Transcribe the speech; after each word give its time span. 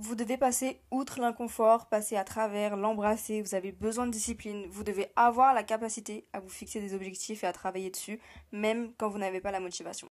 vous 0.00 0.14
devez 0.14 0.36
passer 0.36 0.80
outre 0.92 1.20
l'inconfort, 1.20 1.86
passer 1.86 2.16
à 2.16 2.22
travers, 2.22 2.76
l'embrasser, 2.76 3.42
vous 3.42 3.56
avez 3.56 3.72
besoin 3.72 4.06
de 4.06 4.12
discipline, 4.12 4.64
vous 4.70 4.84
devez 4.84 5.08
avoir 5.16 5.52
la 5.54 5.64
capacité 5.64 6.24
à 6.32 6.38
vous 6.38 6.48
fixer 6.48 6.80
des 6.80 6.94
objectifs 6.94 7.42
et 7.42 7.48
à 7.48 7.52
travailler 7.52 7.90
dessus, 7.90 8.20
même 8.52 8.92
quand 8.96 9.08
vous 9.08 9.18
n'avez 9.18 9.40
pas 9.40 9.50
la 9.50 9.58
motivation. 9.58 10.06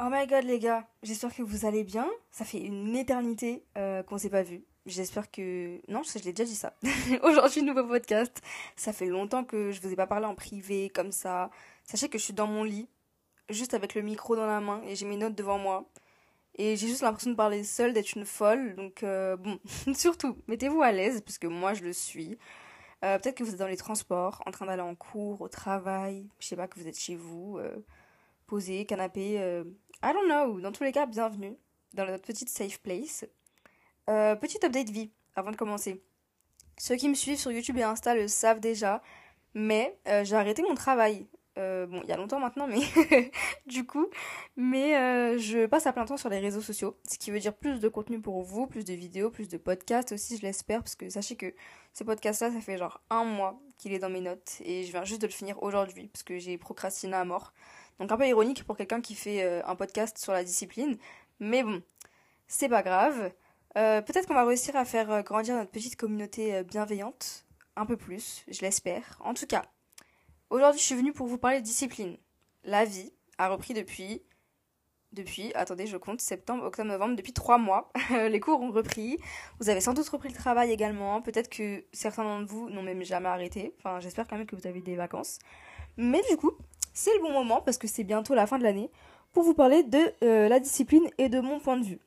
Oh 0.00 0.08
my 0.10 0.26
god 0.28 0.44
les 0.44 0.60
gars, 0.60 0.86
j'espère 1.02 1.34
que 1.34 1.42
vous 1.42 1.66
allez 1.66 1.82
bien. 1.82 2.08
Ça 2.30 2.44
fait 2.44 2.60
une 2.60 2.94
éternité 2.94 3.64
euh, 3.76 4.04
qu'on 4.04 4.18
s'est 4.18 4.30
pas 4.30 4.42
vu. 4.42 4.64
J'espère 4.86 5.30
que... 5.30 5.80
Non, 5.88 6.02
je 6.02 6.22
l'ai 6.22 6.34
déjà 6.34 6.44
dit 6.44 6.54
ça. 6.54 6.74
Aujourd'hui, 7.22 7.62
nouveau 7.62 7.84
podcast. 7.84 8.42
Ça 8.76 8.92
fait 8.92 9.06
longtemps 9.06 9.42
que 9.42 9.70
je 9.70 9.80
vous 9.80 9.90
ai 9.90 9.96
pas 9.96 10.06
parlé 10.06 10.26
en 10.26 10.34
privé, 10.34 10.90
comme 10.90 11.10
ça. 11.10 11.50
Sachez 11.84 12.08
que 12.08 12.18
je 12.18 12.24
suis 12.24 12.32
dans 12.32 12.46
mon 12.46 12.64
lit, 12.64 12.88
juste 13.50 13.74
avec 13.74 13.94
le 13.94 14.02
micro 14.02 14.36
dans 14.36 14.46
la 14.46 14.60
main, 14.60 14.82
et 14.86 14.96
j'ai 14.96 15.06
mes 15.06 15.16
notes 15.16 15.34
devant 15.34 15.58
moi. 15.58 15.88
Et 16.56 16.76
j'ai 16.76 16.88
juste 16.88 17.02
l'impression 17.02 17.30
de 17.30 17.36
parler 17.36 17.64
seule, 17.64 17.92
d'être 17.92 18.14
une 18.14 18.24
folle. 18.24 18.74
Donc, 18.76 19.02
euh, 19.02 19.36
bon, 19.36 19.58
surtout, 19.94 20.36
mettez-vous 20.46 20.82
à 20.82 20.92
l'aise, 20.92 21.20
parce 21.20 21.38
que 21.38 21.46
moi, 21.46 21.74
je 21.74 21.82
le 21.84 21.92
suis. 21.92 22.38
Euh, 23.04 23.18
peut-être 23.18 23.36
que 23.36 23.44
vous 23.44 23.52
êtes 23.52 23.58
dans 23.58 23.66
les 23.66 23.76
transports, 23.76 24.42
en 24.46 24.50
train 24.50 24.64
d'aller 24.64 24.82
en 24.82 24.94
cours, 24.94 25.42
au 25.42 25.48
travail. 25.48 26.26
Je 26.38 26.46
sais 26.46 26.56
pas, 26.56 26.66
que 26.68 26.80
vous 26.80 26.88
êtes 26.88 26.98
chez 26.98 27.16
vous, 27.16 27.58
euh, 27.58 27.76
posé, 28.46 28.86
canapé. 28.86 29.34
I 30.02 30.12
don't 30.12 30.24
know. 30.24 30.60
Dans 30.60 30.72
tous 30.72 30.84
les 30.84 30.92
cas, 30.92 31.04
bienvenue 31.04 31.54
dans 31.92 32.06
notre 32.06 32.24
petite 32.24 32.48
safe 32.48 32.80
place. 32.80 33.26
Euh, 34.08 34.36
petit 34.36 34.58
update 34.64 34.88
vie 34.88 35.10
avant 35.36 35.50
de 35.50 35.56
commencer. 35.56 36.02
Ceux 36.78 36.96
qui 36.96 37.08
me 37.08 37.14
suivent 37.14 37.38
sur 37.38 37.52
YouTube 37.52 37.76
et 37.76 37.82
Insta 37.82 38.14
le 38.14 38.26
savent 38.26 38.60
déjà, 38.60 39.02
mais 39.52 39.98
j'ai 40.22 40.34
arrêté 40.34 40.62
mon 40.62 40.74
travail. 40.74 41.28
Euh, 41.56 41.86
bon, 41.86 42.00
il 42.02 42.08
y 42.08 42.12
a 42.12 42.16
longtemps 42.16 42.40
maintenant, 42.40 42.66
mais 42.66 42.80
du 43.66 43.86
coup, 43.86 44.08
mais 44.56 45.38
je 45.38 45.66
passe 45.66 45.86
à 45.86 45.92
plein 45.92 46.04
temps 46.04 46.16
sur 46.16 46.28
les 46.28 46.40
réseaux 46.40 46.60
sociaux, 46.60 46.96
ce 47.08 47.18
qui 47.18 47.30
veut 47.30 47.38
dire 47.38 47.54
plus 47.54 47.80
de 47.80 47.88
contenu 47.88 48.20
pour 48.20 48.42
vous, 48.42 48.66
plus 48.66 48.84
de 48.84 48.92
vidéos, 48.92 49.30
plus 49.30 49.48
de 49.48 49.56
podcasts 49.56 50.12
aussi, 50.12 50.36
je 50.36 50.42
l'espère, 50.42 50.80
parce 50.80 50.96
que 50.96 51.08
sachez 51.08 51.36
que 51.36 51.54
ce 51.92 52.04
podcast-là, 52.04 52.50
ça 52.50 52.60
fait 52.60 52.76
genre 52.76 53.00
un 53.10 53.24
mois 53.24 53.60
qu'il 53.78 53.92
est 53.92 53.98
dans 53.98 54.10
mes 54.10 54.20
notes, 54.20 54.60
et 54.64 54.84
je 54.84 54.90
viens 54.90 55.04
juste 55.04 55.22
de 55.22 55.26
le 55.26 55.32
finir 55.32 55.62
aujourd'hui, 55.62 56.08
parce 56.08 56.22
que 56.24 56.38
j'ai 56.38 56.58
procrastiné 56.58 57.14
à 57.14 57.24
mort. 57.24 57.52
Donc 58.00 58.10
un 58.10 58.16
peu 58.16 58.26
ironique 58.26 58.64
pour 58.64 58.76
quelqu'un 58.76 59.00
qui 59.00 59.14
fait 59.14 59.62
un 59.62 59.76
podcast 59.76 60.18
sur 60.18 60.32
la 60.32 60.42
discipline, 60.42 60.98
mais 61.38 61.62
bon, 61.62 61.82
c'est 62.48 62.68
pas 62.68 62.82
grave. 62.82 63.32
Euh, 63.76 64.00
peut-être 64.02 64.26
qu'on 64.26 64.34
va 64.34 64.44
réussir 64.44 64.76
à 64.76 64.84
faire 64.84 65.10
euh, 65.10 65.22
grandir 65.22 65.56
notre 65.56 65.70
petite 65.70 65.96
communauté 65.96 66.54
euh, 66.54 66.62
bienveillante, 66.62 67.44
un 67.74 67.86
peu 67.86 67.96
plus, 67.96 68.44
je 68.48 68.60
l'espère. 68.60 69.18
En 69.20 69.34
tout 69.34 69.46
cas, 69.46 69.62
aujourd'hui 70.50 70.80
je 70.80 70.84
suis 70.84 70.94
venue 70.94 71.12
pour 71.12 71.26
vous 71.26 71.38
parler 71.38 71.60
de 71.60 71.64
discipline. 71.64 72.16
La 72.64 72.84
vie 72.84 73.12
a 73.38 73.48
repris 73.48 73.74
depuis, 73.74 74.22
depuis, 75.12 75.52
attendez, 75.54 75.86
je 75.86 75.96
compte, 75.96 76.20
septembre, 76.20 76.64
octobre, 76.64 76.88
novembre, 76.88 77.16
depuis 77.16 77.32
trois 77.32 77.58
mois. 77.58 77.92
Les 78.10 78.40
cours 78.40 78.60
ont 78.60 78.70
repris. 78.70 79.18
Vous 79.60 79.68
avez 79.68 79.80
sans 79.80 79.94
doute 79.94 80.08
repris 80.08 80.28
le 80.28 80.34
travail 80.34 80.72
également. 80.72 81.22
Peut-être 81.22 81.48
que 81.48 81.84
certains 81.92 82.24
d'entre 82.24 82.50
vous 82.52 82.70
n'ont 82.70 82.82
même 82.82 83.02
jamais 83.04 83.28
arrêté. 83.28 83.74
Enfin, 83.78 84.00
j'espère 84.00 84.26
quand 84.26 84.36
même 84.36 84.46
que 84.46 84.56
vous 84.56 84.66
avez 84.66 84.80
des 84.80 84.96
vacances. 84.96 85.38
Mais 85.96 86.22
du 86.30 86.36
coup, 86.36 86.52
c'est 86.92 87.14
le 87.14 87.20
bon 87.22 87.32
moment 87.32 87.60
parce 87.60 87.78
que 87.78 87.86
c'est 87.86 88.04
bientôt 88.04 88.34
la 88.34 88.46
fin 88.46 88.58
de 88.58 88.64
l'année 88.64 88.90
pour 89.32 89.42
vous 89.42 89.54
parler 89.54 89.82
de 89.82 90.48
la 90.48 90.60
discipline 90.60 91.08
et 91.18 91.28
de 91.28 91.40
mon 91.40 91.60
point 91.60 91.76
de 91.76 91.84
vue. 91.84 92.00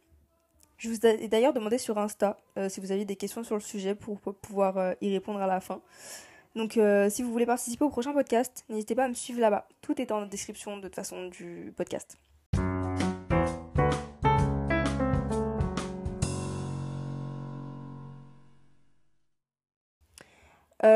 Je 0.78 0.90
vous 0.90 1.06
ai 1.08 1.28
d'ailleurs 1.28 1.54
demandé 1.54 1.80
sur 1.80 1.98
Insta 1.98 2.38
euh, 2.58 2.70
si 2.70 2.80
vous 2.80 2.92
aviez 2.92 3.04
des 3.04 3.16
questions 3.16 3.44
sur 3.44 3.56
le 3.56 3.62
sujet 3.62 3.96
pour, 3.96 4.20
pouvoir 4.20 4.78
euh, 4.78 4.94
y 5.02 5.12
répondre 5.12 5.42
à 5.42 5.48
la 5.48 5.60
fin. 5.60 5.82
Donc 6.58 6.76
euh, 6.76 7.10
si 7.10 7.22
vous 7.22 7.32
voulez 7.32 7.46
participer 7.46 7.86
au 7.86 7.90
prochain 7.90 8.14
podcast, 8.14 8.66
n'hésitez 8.68 8.96
pas 8.96 9.06
à 9.06 9.08
me 9.08 9.14
suivre 9.14 9.40
là-bas. 9.40 9.68
Tout 9.82 10.02
est 10.02 10.12
en 10.12 10.26
description 10.26 10.78
de 10.78 10.84
toute 10.84 10.96
façon 10.96 11.28
du 11.28 11.74
podcast. 11.78 12.18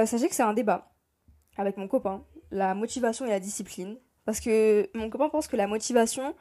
sachez 0.05 0.29
que 0.29 0.35
c'est 0.35 0.41
un 0.41 0.53
débat 0.53 0.89
avec 1.57 1.77
mon 1.77 1.87
copain, 1.87 2.23
la 2.49 2.73
motivation 2.73 3.25
et 3.25 3.29
la 3.29 3.39
discipline. 3.39 3.97
Parce 4.25 4.39
que 4.39 4.89
mon 4.95 5.09
copain 5.09 5.29
pense 5.29 5.47
que 5.47 5.57
la 5.57 5.67
motivation, 5.67 6.33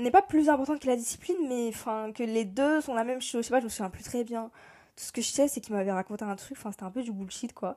n'est 0.00 0.10
pas 0.10 0.22
plus 0.22 0.48
importante 0.48 0.80
que 0.80 0.86
la 0.86 0.96
discipline, 0.96 1.36
mais 1.48 1.70
que 2.12 2.22
les 2.22 2.44
deux 2.44 2.80
sont 2.80 2.94
la 2.94 3.04
même 3.04 3.20
chose. 3.20 3.42
Je 3.42 3.46
sais 3.46 3.50
pas, 3.50 3.60
je 3.60 3.64
me 3.64 3.68
souviens 3.68 3.90
plus 3.90 4.02
très 4.02 4.24
bien. 4.24 4.50
Tout 4.96 5.04
ce 5.04 5.12
que 5.12 5.22
je 5.22 5.28
sais, 5.28 5.48
c'est 5.48 5.60
qu'il 5.60 5.74
m'avait 5.74 5.92
raconté 5.92 6.24
un 6.24 6.36
truc. 6.36 6.56
Enfin, 6.58 6.72
c'était 6.72 6.84
un 6.84 6.90
peu 6.90 7.02
du 7.02 7.12
bullshit, 7.12 7.52
quoi. 7.52 7.76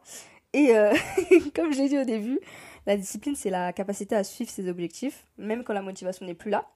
Et 0.53 0.75
euh, 0.75 0.93
comme 1.55 1.73
j'ai 1.73 1.89
dit 1.89 1.97
au 1.97 2.03
début, 2.03 2.39
la 2.85 2.97
discipline, 2.97 3.35
c'est 3.35 3.49
la 3.49 3.73
capacité 3.73 4.15
à 4.15 4.23
suivre 4.23 4.49
ses 4.49 4.69
objectifs, 4.69 5.25
même 5.37 5.63
quand 5.63 5.73
la 5.73 5.81
motivation 5.81 6.25
n'est 6.25 6.35
plus 6.35 6.51
là. 6.51 6.67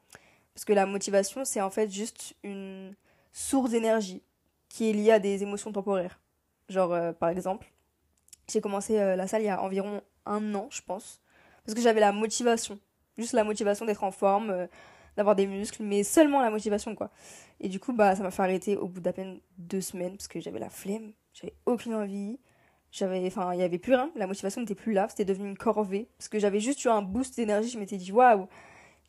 Parce 0.53 0.65
que 0.65 0.73
la 0.73 0.85
motivation, 0.85 1.45
c'est 1.45 1.61
en 1.61 1.69
fait 1.69 1.91
juste 1.91 2.35
une 2.43 2.95
source 3.31 3.71
d'énergie 3.71 4.23
qui 4.69 4.89
est 4.89 4.93
liée 4.93 5.11
à 5.11 5.19
des 5.19 5.43
émotions 5.43 5.71
temporaires. 5.71 6.19
Genre, 6.69 6.91
euh, 6.93 7.13
par 7.13 7.29
exemple, 7.29 7.71
j'ai 8.51 8.61
commencé 8.61 8.99
euh, 8.99 9.15
la 9.15 9.27
salle 9.27 9.43
il 9.43 9.45
y 9.45 9.49
a 9.49 9.61
environ 9.61 10.01
un 10.25 10.55
an, 10.55 10.67
je 10.71 10.81
pense. 10.81 11.21
Parce 11.63 11.75
que 11.75 11.81
j'avais 11.81 11.99
la 11.99 12.11
motivation. 12.11 12.79
Juste 13.17 13.33
la 13.33 13.43
motivation 13.43 13.85
d'être 13.85 14.03
en 14.03 14.11
forme 14.11 14.67
d'avoir 15.17 15.35
des 15.35 15.47
muscles, 15.47 15.83
mais 15.83 16.03
seulement 16.03 16.41
la 16.41 16.51
motivation, 16.51 16.95
quoi. 16.95 17.09
Et 17.59 17.69
du 17.69 17.79
coup, 17.79 17.91
bah, 17.91 18.15
ça 18.15 18.21
m'a 18.21 18.29
fait 18.29 18.43
arrêter 18.43 18.77
au 18.77 18.87
bout 18.87 19.01
d'à 19.01 19.11
peine 19.11 19.39
deux 19.57 19.81
semaines 19.81 20.15
parce 20.15 20.27
que 20.27 20.39
j'avais 20.39 20.59
la 20.59 20.69
flemme, 20.69 21.11
j'avais 21.33 21.55
aucune 21.65 21.95
envie, 21.95 22.39
j'avais, 22.91 23.25
enfin, 23.27 23.53
il 23.53 23.59
y 23.59 23.63
avait 23.63 23.77
plus 23.77 23.93
rien, 23.93 24.11
la 24.15 24.27
motivation 24.27 24.61
n'était 24.61 24.75
plus 24.75 24.93
là, 24.93 25.07
c'était 25.09 25.25
devenu 25.25 25.49
une 25.49 25.57
corvée 25.57 26.09
parce 26.17 26.29
que 26.29 26.39
j'avais 26.39 26.59
juste 26.59 26.83
eu 26.85 26.89
un 26.89 27.01
boost 27.01 27.35
d'énergie, 27.35 27.69
je 27.69 27.79
m'étais 27.79 27.97
dit 27.97 28.11
waouh, 28.11 28.47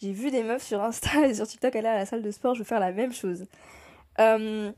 j'ai 0.01 0.13
vu 0.13 0.31
des 0.31 0.43
meufs 0.43 0.65
sur 0.65 0.83
Insta 0.83 1.27
et 1.29 1.35
sur 1.35 1.47
TikTok 1.47 1.75
aller 1.77 1.89
à 1.89 1.97
la 1.97 2.07
salle 2.07 2.23
de 2.23 2.31
sport, 2.31 2.55
je 2.55 2.61
veux 2.61 2.65
faire 2.65 2.81
la 2.81 2.93
même 2.93 3.13
chose. 3.13 3.47
Euh, 4.19 4.73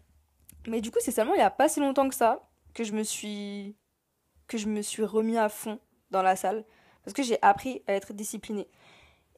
mais 0.67 0.81
du 0.81 0.91
coup, 0.91 0.99
c'est 1.01 1.13
seulement 1.13 1.35
il 1.35 1.41
y 1.41 1.43
a 1.43 1.51
pas 1.51 1.69
si 1.69 1.81
longtemps 1.81 2.09
que 2.09 2.15
ça 2.15 2.49
que 2.75 2.85
je 2.85 2.93
me 2.93 3.03
suis 3.03 3.77
que 4.47 4.59
je 4.59 4.67
me 4.67 4.83
suis 4.83 5.05
remis 5.05 5.39
à 5.39 5.49
fond 5.49 5.79
dans 6.11 6.23
la 6.23 6.37
salle 6.37 6.65
parce 7.05 7.15
que 7.15 7.23
j'ai 7.23 7.41
appris 7.43 7.83
à 7.87 7.95
être 7.95 8.13
disciplinée. 8.13 8.69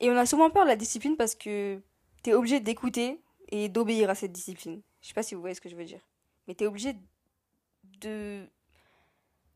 Et 0.01 0.11
on 0.11 0.17
a 0.17 0.27
souvent 0.27 0.51
peur 0.51 0.65
de 0.65 0.69
la 0.69 0.77
discipline 0.77 1.17
parce 1.17 1.35
que 1.35 1.81
t'es 2.23 2.35
obligé 2.35 2.61
d'écouter 2.61 3.21
et 3.51 3.69
d'obéir 3.69 4.11
à 4.11 4.15
cette 4.15 4.33
discipline. 4.33 4.83
Je 5.01 5.09
sais 5.09 5.15
pas 5.15 5.23
si 5.23 5.35
vous 5.35 5.41
voyez 5.41 5.55
ce 5.55 5.61
que 5.61 5.69
je 5.69 5.77
veux 5.77 5.85
dire. 5.85 6.01
Mais 6.47 6.55
t'es 6.55 6.67
obligé 6.67 6.97
de, 8.01 8.47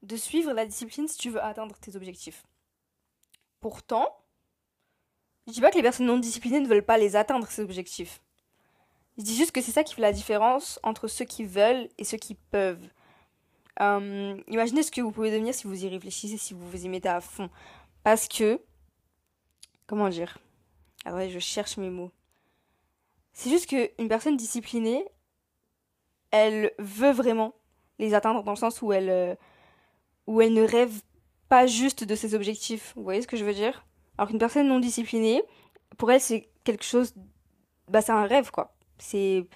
de 0.06 0.16
suivre 0.16 0.52
la 0.52 0.66
discipline 0.66 1.08
si 1.08 1.18
tu 1.18 1.30
veux 1.30 1.42
atteindre 1.42 1.76
tes 1.78 1.96
objectifs. 1.96 2.44
Pourtant, 3.60 4.16
je 5.46 5.52
dis 5.52 5.60
pas 5.60 5.70
que 5.70 5.76
les 5.76 5.82
personnes 5.82 6.06
non 6.06 6.18
disciplinées 6.18 6.60
ne 6.60 6.68
veulent 6.68 6.84
pas 6.84 6.98
les 6.98 7.16
atteindre, 7.16 7.46
ces 7.48 7.62
objectifs. 7.62 8.20
Je 9.18 9.24
dis 9.24 9.36
juste 9.36 9.52
que 9.52 9.60
c'est 9.60 9.72
ça 9.72 9.84
qui 9.84 9.94
fait 9.94 10.02
la 10.02 10.12
différence 10.12 10.78
entre 10.82 11.08
ceux 11.08 11.24
qui 11.24 11.44
veulent 11.44 11.88
et 11.98 12.04
ceux 12.04 12.18
qui 12.18 12.34
peuvent. 12.34 12.88
Euh, 13.80 14.40
imaginez 14.48 14.82
ce 14.82 14.90
que 14.90 15.00
vous 15.00 15.12
pouvez 15.12 15.30
devenir 15.30 15.54
si 15.54 15.66
vous 15.66 15.84
y 15.84 15.88
réfléchissez, 15.88 16.36
si 16.36 16.54
vous 16.54 16.68
vous 16.68 16.84
y 16.84 16.88
mettez 16.88 17.08
à 17.08 17.20
fond. 17.20 17.50
Parce 18.02 18.28
que 18.28 18.60
Comment 19.86 20.08
dire? 20.08 20.38
Attendez, 21.04 21.30
je 21.30 21.38
cherche 21.38 21.76
mes 21.76 21.90
mots. 21.90 22.10
C'est 23.32 23.50
juste 23.50 23.68
qu'une 23.68 24.08
personne 24.08 24.36
disciplinée, 24.36 25.04
elle 26.32 26.72
veut 26.78 27.12
vraiment 27.12 27.54
les 27.98 28.14
atteindre 28.14 28.42
dans 28.42 28.52
le 28.52 28.56
sens 28.56 28.82
où 28.82 28.92
elle, 28.92 29.10
euh, 29.10 29.34
où 30.26 30.40
elle 30.40 30.52
ne 30.52 30.62
rêve 30.62 31.00
pas 31.48 31.66
juste 31.66 32.04
de 32.04 32.14
ses 32.14 32.34
objectifs. 32.34 32.92
Vous 32.96 33.02
voyez 33.02 33.22
ce 33.22 33.26
que 33.26 33.36
je 33.36 33.44
veux 33.44 33.54
dire? 33.54 33.84
Alors 34.18 34.28
qu'une 34.28 34.38
personne 34.38 34.68
non 34.68 34.80
disciplinée, 34.80 35.42
pour 35.96 36.10
elle, 36.10 36.20
c'est 36.20 36.48
quelque 36.64 36.84
chose. 36.84 37.14
Bah, 37.88 38.00
c'est 38.00 38.12
un 38.12 38.26
rêve, 38.26 38.50
quoi. 38.50 38.74
C'est, 38.98 39.46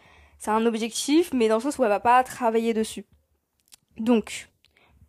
un 0.47 0.64
objectif, 0.66 1.32
mais 1.32 1.48
dans 1.48 1.56
le 1.56 1.60
sens 1.60 1.78
où 1.78 1.82
elle 1.84 1.88
va 1.88 2.00
pas 2.00 2.22
travailler 2.25 2.75
dessus. 2.75 3.04
Donc, 3.98 4.48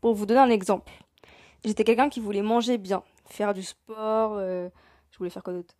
pour 0.01 0.13
vous 0.13 0.25
donner 0.25 0.39
un 0.41 0.49
exemple, 0.49 0.91
j'étais 1.63 1.83
quelqu'un 1.83 2.09
qui 2.09 2.19
voulait 2.19 2.41
manger 2.41 2.77
bien, 2.77 3.03
faire 3.25 3.53
du 3.53 3.63
sport, 3.63 4.33
euh, 4.35 4.69
je 5.11 5.17
voulais 5.17 5.29
faire 5.29 5.43
quoi 5.43 5.53
d'autre? 5.53 5.75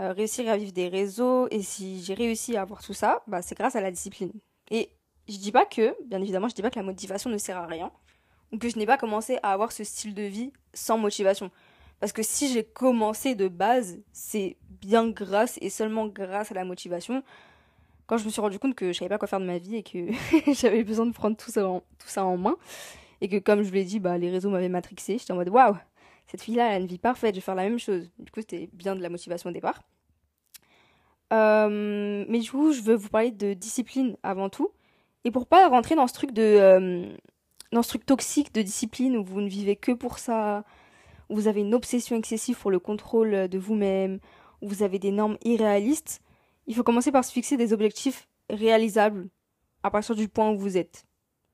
Euh, 0.00 0.12
Réussir 0.12 0.48
à 0.50 0.56
vivre 0.56 0.72
des 0.72 0.88
réseaux. 0.88 1.46
Et 1.50 1.62
si 1.62 2.02
j'ai 2.02 2.14
réussi 2.14 2.56
à 2.56 2.62
avoir 2.62 2.82
tout 2.82 2.94
ça, 2.94 3.22
bah, 3.26 3.42
c'est 3.42 3.56
grâce 3.56 3.76
à 3.76 3.80
la 3.80 3.90
discipline. 3.90 4.32
Et 4.70 4.90
je 5.28 5.36
dis 5.38 5.52
pas 5.52 5.66
que, 5.66 5.94
bien 6.06 6.20
évidemment, 6.20 6.48
je 6.48 6.54
dis 6.54 6.62
pas 6.62 6.70
que 6.70 6.78
la 6.78 6.84
motivation 6.84 7.30
ne 7.30 7.38
sert 7.38 7.56
à 7.56 7.66
rien. 7.66 7.92
Que 8.58 8.68
je 8.68 8.78
n'ai 8.78 8.86
pas 8.86 8.98
commencé 8.98 9.38
à 9.42 9.52
avoir 9.52 9.70
ce 9.70 9.84
style 9.84 10.14
de 10.14 10.22
vie 10.22 10.52
sans 10.74 10.98
motivation. 10.98 11.50
Parce 12.00 12.12
que 12.12 12.22
si 12.22 12.52
j'ai 12.52 12.64
commencé 12.64 13.34
de 13.34 13.46
base, 13.46 13.98
c'est 14.12 14.56
bien 14.80 15.08
grâce 15.08 15.58
et 15.60 15.70
seulement 15.70 16.06
grâce 16.06 16.50
à 16.50 16.54
la 16.54 16.64
motivation. 16.64 17.22
Quand 18.06 18.16
je 18.16 18.24
me 18.24 18.30
suis 18.30 18.40
rendu 18.40 18.58
compte 18.58 18.74
que 18.74 18.92
je 18.92 18.98
savais 18.98 19.08
pas 19.08 19.18
quoi 19.18 19.28
faire 19.28 19.40
de 19.40 19.44
ma 19.44 19.58
vie 19.58 19.76
et 19.76 19.82
que 19.82 20.08
j'avais 20.52 20.82
besoin 20.82 21.06
de 21.06 21.12
prendre 21.12 21.36
tout 21.36 21.50
ça, 21.50 21.68
en, 21.68 21.80
tout 21.80 22.08
ça 22.08 22.24
en 22.24 22.36
main. 22.36 22.56
Et 23.20 23.28
que 23.28 23.36
comme 23.36 23.62
je 23.62 23.68
vous 23.68 23.74
l'ai 23.74 23.84
dit, 23.84 24.00
bah, 24.00 24.18
les 24.18 24.30
réseaux 24.30 24.50
m'avaient 24.50 24.68
matrixé. 24.68 25.18
J'étais 25.18 25.32
en 25.32 25.36
mode 25.36 25.50
waouh, 25.50 25.76
cette 26.30 26.42
fille-là, 26.42 26.68
elle 26.68 26.74
a 26.74 26.78
une 26.78 26.86
vie 26.86 26.98
parfaite, 26.98 27.34
je 27.34 27.40
vais 27.40 27.44
faire 27.44 27.54
la 27.56 27.64
même 27.64 27.78
chose. 27.78 28.10
Du 28.18 28.30
coup, 28.30 28.40
c'était 28.40 28.68
bien 28.72 28.94
de 28.94 29.02
la 29.02 29.08
motivation 29.08 29.50
au 29.50 29.52
départ. 29.52 29.82
Euh, 31.32 32.24
mais 32.28 32.38
du 32.38 32.50
coup, 32.50 32.72
je 32.72 32.80
veux 32.82 32.94
vous 32.94 33.08
parler 33.08 33.30
de 33.30 33.52
discipline 33.52 34.16
avant 34.22 34.48
tout. 34.48 34.70
Et 35.24 35.30
pour 35.30 35.46
pas 35.46 35.68
rentrer 35.68 35.96
dans 35.96 36.06
ce 36.06 36.14
truc 36.14 36.32
de. 36.32 36.42
Euh, 36.42 37.16
dans 37.72 37.82
ce 37.82 37.90
truc 37.90 38.06
toxique 38.06 38.54
de 38.54 38.62
discipline 38.62 39.16
où 39.16 39.24
vous 39.24 39.40
ne 39.40 39.48
vivez 39.48 39.76
que 39.76 39.92
pour 39.92 40.18
ça, 40.18 40.64
où 41.28 41.36
vous 41.36 41.48
avez 41.48 41.60
une 41.60 41.74
obsession 41.74 42.16
excessive 42.16 42.56
pour 42.56 42.70
le 42.70 42.78
contrôle 42.78 43.48
de 43.48 43.58
vous-même, 43.58 44.18
où 44.60 44.68
vous 44.68 44.82
avez 44.82 44.98
des 44.98 45.12
normes 45.12 45.38
irréalistes, 45.44 46.20
il 46.66 46.74
faut 46.74 46.82
commencer 46.82 47.12
par 47.12 47.24
se 47.24 47.32
fixer 47.32 47.56
des 47.56 47.72
objectifs 47.72 48.28
réalisables 48.48 49.28
à 49.82 49.90
partir 49.90 50.14
du 50.14 50.28
point 50.28 50.50
où 50.50 50.58
vous 50.58 50.76
êtes. 50.76 51.04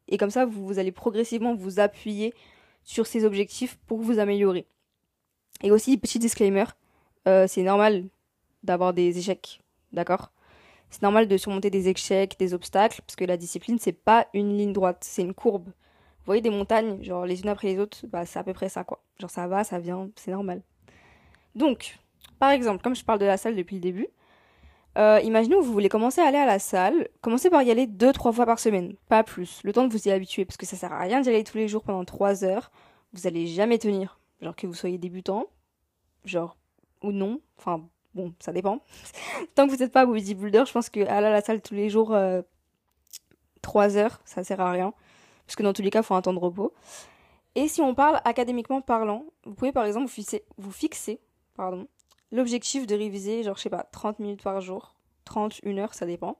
Et 0.08 0.18
comme 0.18 0.30
ça, 0.30 0.46
vous, 0.46 0.78
allez 0.78 0.92
progressivement 0.92 1.54
vous 1.54 1.80
appuyer 1.80 2.32
sur 2.84 3.06
ces 3.06 3.24
objectifs 3.24 3.76
pour 3.86 4.00
vous 4.00 4.18
améliorer. 4.18 4.66
Et 5.62 5.70
aussi, 5.70 5.96
petit 5.98 6.18
disclaimer, 6.18 6.64
euh, 7.26 7.46
c'est 7.48 7.62
normal 7.62 8.04
d'avoir 8.62 8.92
des 8.92 9.18
échecs, 9.18 9.60
d'accord? 9.92 10.30
C'est 10.90 11.02
normal 11.02 11.26
de 11.26 11.36
surmonter 11.36 11.70
des 11.70 11.88
échecs, 11.88 12.38
des 12.38 12.54
obstacles, 12.54 13.00
parce 13.02 13.16
que 13.16 13.24
la 13.24 13.36
discipline, 13.36 13.78
c'est 13.80 13.92
pas 13.92 14.28
une 14.34 14.56
ligne 14.56 14.72
droite, 14.72 14.98
c'est 15.02 15.22
une 15.22 15.34
courbe. 15.34 15.70
Voyez 16.26 16.40
des 16.42 16.50
montagnes, 16.50 17.02
genre 17.02 17.24
les 17.24 17.40
unes 17.40 17.48
après 17.48 17.68
les 17.68 17.78
autres, 17.78 18.06
bah 18.08 18.26
c'est 18.26 18.38
à 18.38 18.44
peu 18.44 18.52
près 18.52 18.68
ça, 18.68 18.84
quoi. 18.84 19.00
Genre 19.18 19.30
ça 19.30 19.46
va, 19.46 19.64
ça 19.64 19.78
vient, 19.78 20.10
c'est 20.16 20.32
normal. 20.32 20.62
Donc, 21.54 21.98
par 22.38 22.50
exemple, 22.50 22.82
comme 22.82 22.94
je 22.94 23.04
parle 23.04 23.18
de 23.18 23.24
la 23.24 23.36
salle 23.36 23.56
depuis 23.56 23.76
le 23.76 23.80
début, 23.80 24.08
euh, 24.98 25.20
imaginez 25.22 25.56
que 25.56 25.60
vous 25.60 25.72
voulez 25.72 25.88
commencer 25.88 26.20
à 26.20 26.26
aller 26.26 26.38
à 26.38 26.46
la 26.46 26.58
salle, 26.58 27.08
commencez 27.20 27.50
par 27.50 27.62
y 27.62 27.70
aller 27.70 27.86
deux, 27.86 28.12
trois 28.12 28.32
fois 28.32 28.46
par 28.46 28.58
semaine, 28.58 28.94
pas 29.08 29.22
plus, 29.22 29.60
le 29.62 29.72
temps 29.72 29.86
de 29.86 29.92
vous 29.92 30.08
y 30.08 30.10
habituer, 30.10 30.44
parce 30.44 30.56
que 30.56 30.64
ça 30.64 30.76
sert 30.76 30.92
à 30.92 31.00
rien 31.00 31.20
d'y 31.20 31.28
aller 31.28 31.44
tous 31.44 31.58
les 31.58 31.68
jours 31.68 31.82
pendant 31.82 32.04
trois 32.04 32.44
heures, 32.44 32.70
vous 33.12 33.26
allez 33.26 33.46
jamais 33.46 33.78
tenir, 33.78 34.18
genre 34.40 34.56
que 34.56 34.66
vous 34.66 34.74
soyez 34.74 34.96
débutant, 34.96 35.46
genre, 36.24 36.56
ou 37.02 37.12
non, 37.12 37.40
enfin, 37.58 37.86
bon, 38.14 38.32
ça 38.38 38.52
dépend. 38.52 38.80
Tant 39.54 39.66
que 39.66 39.72
vous 39.72 39.78
n'êtes 39.78 39.92
pas 39.92 40.06
bodybuilder, 40.06 40.64
je 40.66 40.72
pense 40.72 40.88
que 40.88 41.00
aller 41.00 41.26
à 41.26 41.30
la 41.30 41.42
salle 41.42 41.60
tous 41.60 41.74
les 41.74 41.90
jours, 41.90 42.14
euh, 42.14 42.40
trois 43.60 43.98
heures, 43.98 44.20
ça 44.24 44.44
sert 44.44 44.60
à 44.62 44.70
rien, 44.70 44.94
parce 45.46 45.56
que 45.56 45.62
dans 45.62 45.72
tous 45.72 45.82
les 45.82 45.90
cas, 45.90 46.00
il 46.00 46.04
faut 46.04 46.14
un 46.14 46.22
temps 46.22 46.34
de 46.34 46.38
repos. 46.38 46.72
Et 47.54 47.68
si 47.68 47.80
on 47.80 47.94
parle 47.94 48.20
académiquement 48.24 48.80
parlant, 48.80 49.24
vous 49.44 49.54
pouvez 49.54 49.72
par 49.72 49.84
exemple 49.84 50.06
vous 50.06 50.12
fixer, 50.12 50.44
vous 50.58 50.72
fixer 50.72 51.20
pardon, 51.56 51.88
l'objectif 52.32 52.86
de 52.86 52.94
réviser, 52.94 53.42
genre, 53.42 53.56
je 53.56 53.62
sais 53.62 53.70
pas, 53.70 53.84
30 53.92 54.18
minutes 54.18 54.42
par 54.42 54.60
jour, 54.60 54.94
30, 55.24 55.60
1 55.64 55.78
heure, 55.78 55.94
ça 55.94 56.06
dépend, 56.06 56.38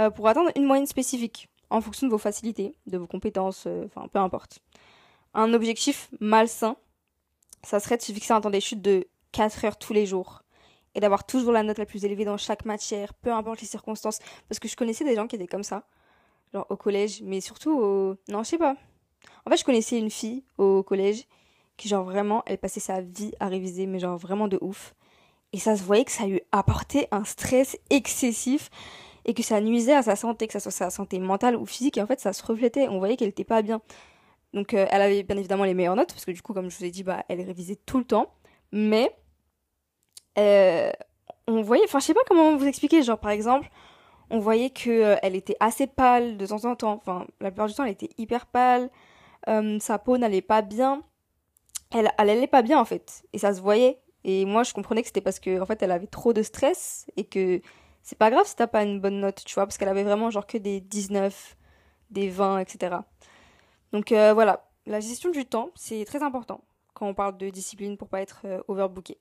euh, 0.00 0.10
pour 0.10 0.28
atteindre 0.28 0.50
une 0.56 0.64
moyenne 0.64 0.86
spécifique, 0.86 1.48
en 1.70 1.80
fonction 1.80 2.06
de 2.06 2.12
vos 2.12 2.18
facilités, 2.18 2.74
de 2.86 2.98
vos 2.98 3.06
compétences, 3.06 3.64
euh, 3.66 3.84
enfin, 3.86 4.06
peu 4.08 4.18
importe. 4.18 4.60
Un 5.34 5.52
objectif 5.52 6.08
malsain, 6.20 6.76
ça 7.62 7.80
serait 7.80 7.96
de 7.96 8.02
se 8.02 8.12
fixer 8.12 8.32
un 8.32 8.40
temps 8.40 8.50
d'étude 8.50 8.82
de 8.82 9.08
4 9.32 9.64
heures 9.64 9.78
tous 9.78 9.92
les 9.92 10.06
jours 10.06 10.42
et 10.94 11.00
d'avoir 11.00 11.24
toujours 11.26 11.52
la 11.52 11.64
note 11.64 11.78
la 11.78 11.86
plus 11.86 12.04
élevée 12.04 12.24
dans 12.24 12.36
chaque 12.36 12.64
matière, 12.64 13.14
peu 13.14 13.32
importe 13.32 13.60
les 13.60 13.66
circonstances. 13.66 14.20
Parce 14.48 14.60
que 14.60 14.68
je 14.68 14.76
connaissais 14.76 15.04
des 15.04 15.16
gens 15.16 15.26
qui 15.26 15.34
étaient 15.34 15.48
comme 15.48 15.64
ça, 15.64 15.84
genre 16.54 16.66
au 16.70 16.76
collège, 16.76 17.22
mais 17.22 17.40
surtout 17.40 17.78
au... 17.78 18.16
Non, 18.28 18.42
je 18.42 18.50
sais 18.50 18.58
pas. 18.58 18.76
En 19.44 19.50
fait, 19.50 19.56
je 19.56 19.64
connaissais 19.64 19.98
une 19.98 20.10
fille 20.10 20.44
au 20.56 20.82
collège 20.82 21.26
qui, 21.76 21.88
genre, 21.88 22.04
vraiment, 22.04 22.42
elle 22.46 22.58
passait 22.58 22.80
sa 22.80 23.00
vie 23.00 23.32
à 23.40 23.48
réviser, 23.48 23.86
mais 23.86 23.98
genre, 23.98 24.16
vraiment 24.16 24.48
de 24.48 24.58
ouf. 24.60 24.94
Et 25.52 25.58
ça 25.58 25.76
se 25.76 25.82
voyait 25.82 26.04
que 26.04 26.12
ça 26.12 26.26
lui 26.26 26.40
apportait 26.52 27.08
un 27.10 27.24
stress 27.24 27.76
excessif 27.90 28.70
et 29.24 29.34
que 29.34 29.42
ça 29.42 29.60
nuisait 29.60 29.94
à 29.94 30.02
sa 30.02 30.16
santé, 30.16 30.46
que 30.46 30.52
ça 30.52 30.60
soit 30.60 30.70
sa 30.70 30.90
santé 30.90 31.18
mentale 31.18 31.56
ou 31.56 31.66
physique. 31.66 31.98
Et 31.98 32.02
en 32.02 32.06
fait, 32.06 32.20
ça 32.20 32.32
se 32.32 32.44
reflétait. 32.44 32.88
On 32.88 32.98
voyait 32.98 33.16
qu'elle 33.16 33.28
était 33.28 33.44
pas 33.44 33.62
bien. 33.62 33.80
Donc, 34.52 34.74
euh, 34.74 34.86
elle 34.90 35.02
avait 35.02 35.22
bien 35.22 35.36
évidemment 35.36 35.64
les 35.64 35.74
meilleures 35.74 35.96
notes 35.96 36.12
parce 36.12 36.24
que 36.24 36.30
du 36.30 36.42
coup, 36.42 36.54
comme 36.54 36.70
je 36.70 36.78
vous 36.78 36.84
ai 36.84 36.90
dit, 36.90 37.02
bah, 37.02 37.24
elle 37.28 37.40
révisait 37.40 37.78
tout 37.86 37.98
le 37.98 38.04
temps. 38.04 38.32
Mais 38.72 39.14
euh, 40.38 40.90
on 41.46 41.62
voyait, 41.62 41.84
enfin, 41.84 41.98
je 42.00 42.06
sais 42.06 42.14
pas 42.14 42.20
comment 42.26 42.56
vous 42.56 42.66
expliquer. 42.66 43.02
Genre, 43.02 43.18
par 43.18 43.30
exemple, 43.30 43.68
on 44.30 44.38
voyait 44.38 44.70
que 44.70 44.90
euh, 44.90 45.16
elle 45.22 45.36
était 45.36 45.56
assez 45.60 45.86
pâle 45.86 46.36
de 46.36 46.46
temps 46.46 46.64
en 46.64 46.76
temps. 46.76 46.94
Enfin, 46.94 47.26
la 47.40 47.50
plupart 47.50 47.68
du 47.68 47.74
temps, 47.74 47.84
elle 47.84 47.92
était 47.92 48.10
hyper 48.18 48.46
pâle. 48.46 48.90
sa 49.80 49.98
peau 49.98 50.18
n'allait 50.18 50.42
pas 50.42 50.62
bien. 50.62 51.02
Elle, 51.92 52.10
elle 52.18 52.30
allait 52.30 52.46
pas 52.46 52.62
bien 52.62 52.80
en 52.80 52.84
fait. 52.84 53.24
Et 53.32 53.38
ça 53.38 53.54
se 53.54 53.60
voyait. 53.60 54.00
Et 54.24 54.46
moi, 54.46 54.62
je 54.62 54.72
comprenais 54.72 55.02
que 55.02 55.08
c'était 55.08 55.20
parce 55.20 55.38
que, 55.38 55.64
fait, 55.66 55.82
elle 55.82 55.92
avait 55.92 56.06
trop 56.06 56.32
de 56.32 56.42
stress 56.42 57.06
et 57.16 57.24
que 57.24 57.60
c'est 58.02 58.18
pas 58.18 58.30
grave 58.30 58.46
si 58.46 58.56
t'as 58.56 58.66
pas 58.66 58.82
une 58.82 59.00
bonne 59.00 59.20
note, 59.20 59.42
tu 59.44 59.54
vois, 59.54 59.66
parce 59.66 59.78
qu'elle 59.78 59.88
avait 59.88 60.04
vraiment 60.04 60.30
genre 60.30 60.46
que 60.46 60.58
des 60.58 60.80
19, 60.80 61.56
des 62.10 62.28
20, 62.28 62.58
etc. 62.58 62.96
Donc 63.92 64.12
euh, 64.12 64.32
voilà, 64.34 64.68
la 64.86 65.00
gestion 65.00 65.30
du 65.30 65.46
temps, 65.46 65.70
c'est 65.74 66.04
très 66.04 66.22
important 66.22 66.62
quand 66.94 67.06
on 67.08 67.14
parle 67.14 67.36
de 67.38 67.50
discipline 67.50 67.96
pour 67.96 68.08
pas 68.08 68.22
être 68.22 68.42
euh, 68.44 68.60
overbooké. 68.68 69.18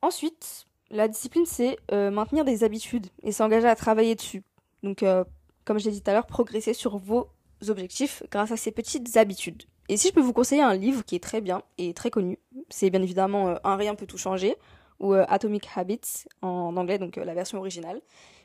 Ensuite, 0.00 0.66
la 0.92 1.08
discipline, 1.08 1.46
c'est 1.46 1.76
euh, 1.90 2.12
maintenir 2.12 2.44
des 2.44 2.62
habitudes 2.62 3.08
et 3.22 3.32
s'engager 3.32 3.66
à 3.66 3.74
travailler 3.74 4.14
dessus. 4.14 4.44
Donc, 4.84 5.04
comme 5.64 5.78
je 5.78 5.84
l'ai 5.84 5.92
dit 5.92 6.02
tout 6.02 6.10
à 6.10 6.12
l'heure, 6.12 6.26
progresser 6.26 6.74
sur 6.74 6.98
vos 6.98 7.28
objectifs 7.68 8.22
grâce 8.30 8.50
à 8.50 8.56
ces 8.56 8.72
petites 8.72 9.16
habitudes. 9.16 9.62
Et 9.88 9.96
si 9.96 10.08
je 10.08 10.12
peux 10.12 10.20
vous 10.20 10.32
conseiller 10.32 10.62
un 10.62 10.74
livre 10.74 11.04
qui 11.04 11.16
est 11.16 11.22
très 11.22 11.40
bien 11.40 11.62
et 11.78 11.92
très 11.92 12.10
connu, 12.10 12.38
c'est 12.70 12.90
bien 12.90 13.02
évidemment 13.02 13.48
euh, 13.48 13.56
Un 13.64 13.76
rien 13.76 13.94
peut 13.94 14.06
tout 14.06 14.18
changer, 14.18 14.56
ou 15.00 15.14
euh, 15.14 15.24
Atomic 15.28 15.68
Habits 15.76 16.24
en 16.40 16.76
anglais, 16.76 16.98
donc 16.98 17.18
euh, 17.18 17.24
la 17.24 17.34
version 17.34 17.58
originale. 17.58 18.00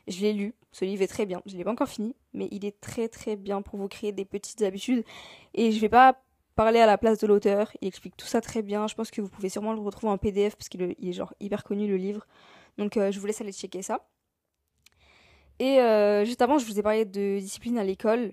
Je 0.08 0.20
l'ai 0.20 0.32
lu, 0.32 0.54
ce 0.72 0.84
livre 0.84 1.02
est 1.02 1.08
très 1.08 1.26
bien. 1.26 1.42
Je 1.46 1.52
ne 1.52 1.58
l'ai 1.58 1.64
pas 1.64 1.70
encore 1.70 1.88
fini, 1.88 2.14
mais 2.32 2.48
il 2.50 2.64
est 2.64 2.80
très 2.80 3.08
très 3.08 3.36
bien 3.36 3.62
pour 3.62 3.78
vous 3.78 3.88
créer 3.88 4.12
des 4.12 4.24
petites 4.24 4.62
habitudes. 4.62 5.04
Et 5.54 5.70
je 5.70 5.80
vais 5.80 5.88
pas 5.88 6.20
parler 6.58 6.80
à 6.80 6.86
la 6.86 6.98
place 6.98 7.18
de 7.18 7.26
l'auteur, 7.26 7.70
il 7.80 7.88
explique 7.88 8.16
tout 8.16 8.26
ça 8.26 8.40
très 8.40 8.62
bien. 8.62 8.86
Je 8.88 8.94
pense 8.94 9.10
que 9.10 9.20
vous 9.20 9.28
pouvez 9.28 9.48
sûrement 9.48 9.72
le 9.72 9.80
retrouver 9.80 10.12
en 10.12 10.18
PDF 10.18 10.56
parce 10.56 10.68
qu'il 10.68 10.82
est 10.82 11.12
genre 11.12 11.32
hyper 11.40 11.62
connu 11.64 11.86
le 11.86 11.96
livre. 11.96 12.26
Donc 12.78 12.94
je 12.94 13.18
vous 13.18 13.26
laisse 13.26 13.40
aller 13.40 13.52
checker 13.52 13.82
ça. 13.82 14.08
Et 15.60 15.76
juste 16.26 16.42
avant, 16.42 16.58
je 16.58 16.66
vous 16.66 16.78
ai 16.78 16.82
parlé 16.82 17.04
de 17.04 17.38
discipline 17.38 17.78
à 17.78 17.84
l'école. 17.84 18.32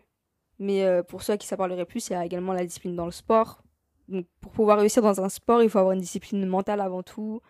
Mais 0.60 0.84
euh, 0.84 1.04
pour 1.04 1.24
ceux 1.24 1.34
à 1.34 1.38
qui 1.38 1.48
ça 1.48 1.58
parlerait 1.58 1.86
plus, 1.86 2.08
il 2.10 2.14
y 2.14 2.16
a 2.16 2.26
également 2.26 2.54
la 2.54 2.66
discipline 2.66 2.96
dans 2.96 3.06
le 3.06 3.12
sport. 3.12 3.62
Donc, 4.08 4.26
pour 4.40 4.52
pouvoir 4.52 4.80
réussir 4.80 5.02
dans 5.02 5.22
un 5.22 5.30
sport, 5.30 5.64
il 5.64 5.70
faut 5.70 5.80
avoir 5.80 5.94
une 5.94 6.00
discipline 6.00 6.46
mentale 6.46 6.80
avant 6.80 7.04
tout, 7.04 7.42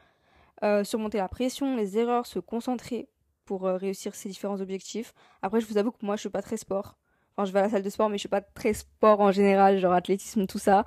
euh, 0.64 0.84
surmonter 0.84 1.18
la 1.18 1.28
pression, 1.28 1.76
les 1.76 1.98
erreurs, 1.98 2.26
se 2.26 2.40
concentrer 2.40 3.10
pour 3.44 3.68
euh, 3.68 3.78
réussir 3.78 4.16
ses 4.16 4.30
différents 4.30 4.62
objectifs. 4.62 5.14
Après, 5.42 5.60
je 5.60 5.68
vous 5.68 5.78
avoue 5.78 5.92
que 5.92 6.04
moi, 6.06 6.16
je 6.16 6.22
suis 6.22 6.30
pas 6.30 6.42
très 6.42 6.58
sport. 6.58 6.98
Enfin, 7.38 7.46
je 7.46 7.52
vais 7.52 7.60
à 7.60 7.64
la 7.64 7.70
salle 7.70 7.84
de 7.84 7.90
sport, 7.90 8.10
mais 8.10 8.18
je 8.18 8.22
suis 8.22 8.30
pas 8.30 8.42
très 8.42 8.74
sport 8.74 9.20
en 9.20 9.32
général, 9.32 9.80
genre 9.80 9.94
athlétisme, 9.94 10.48
tout 10.48 10.60
ça. 10.60 10.86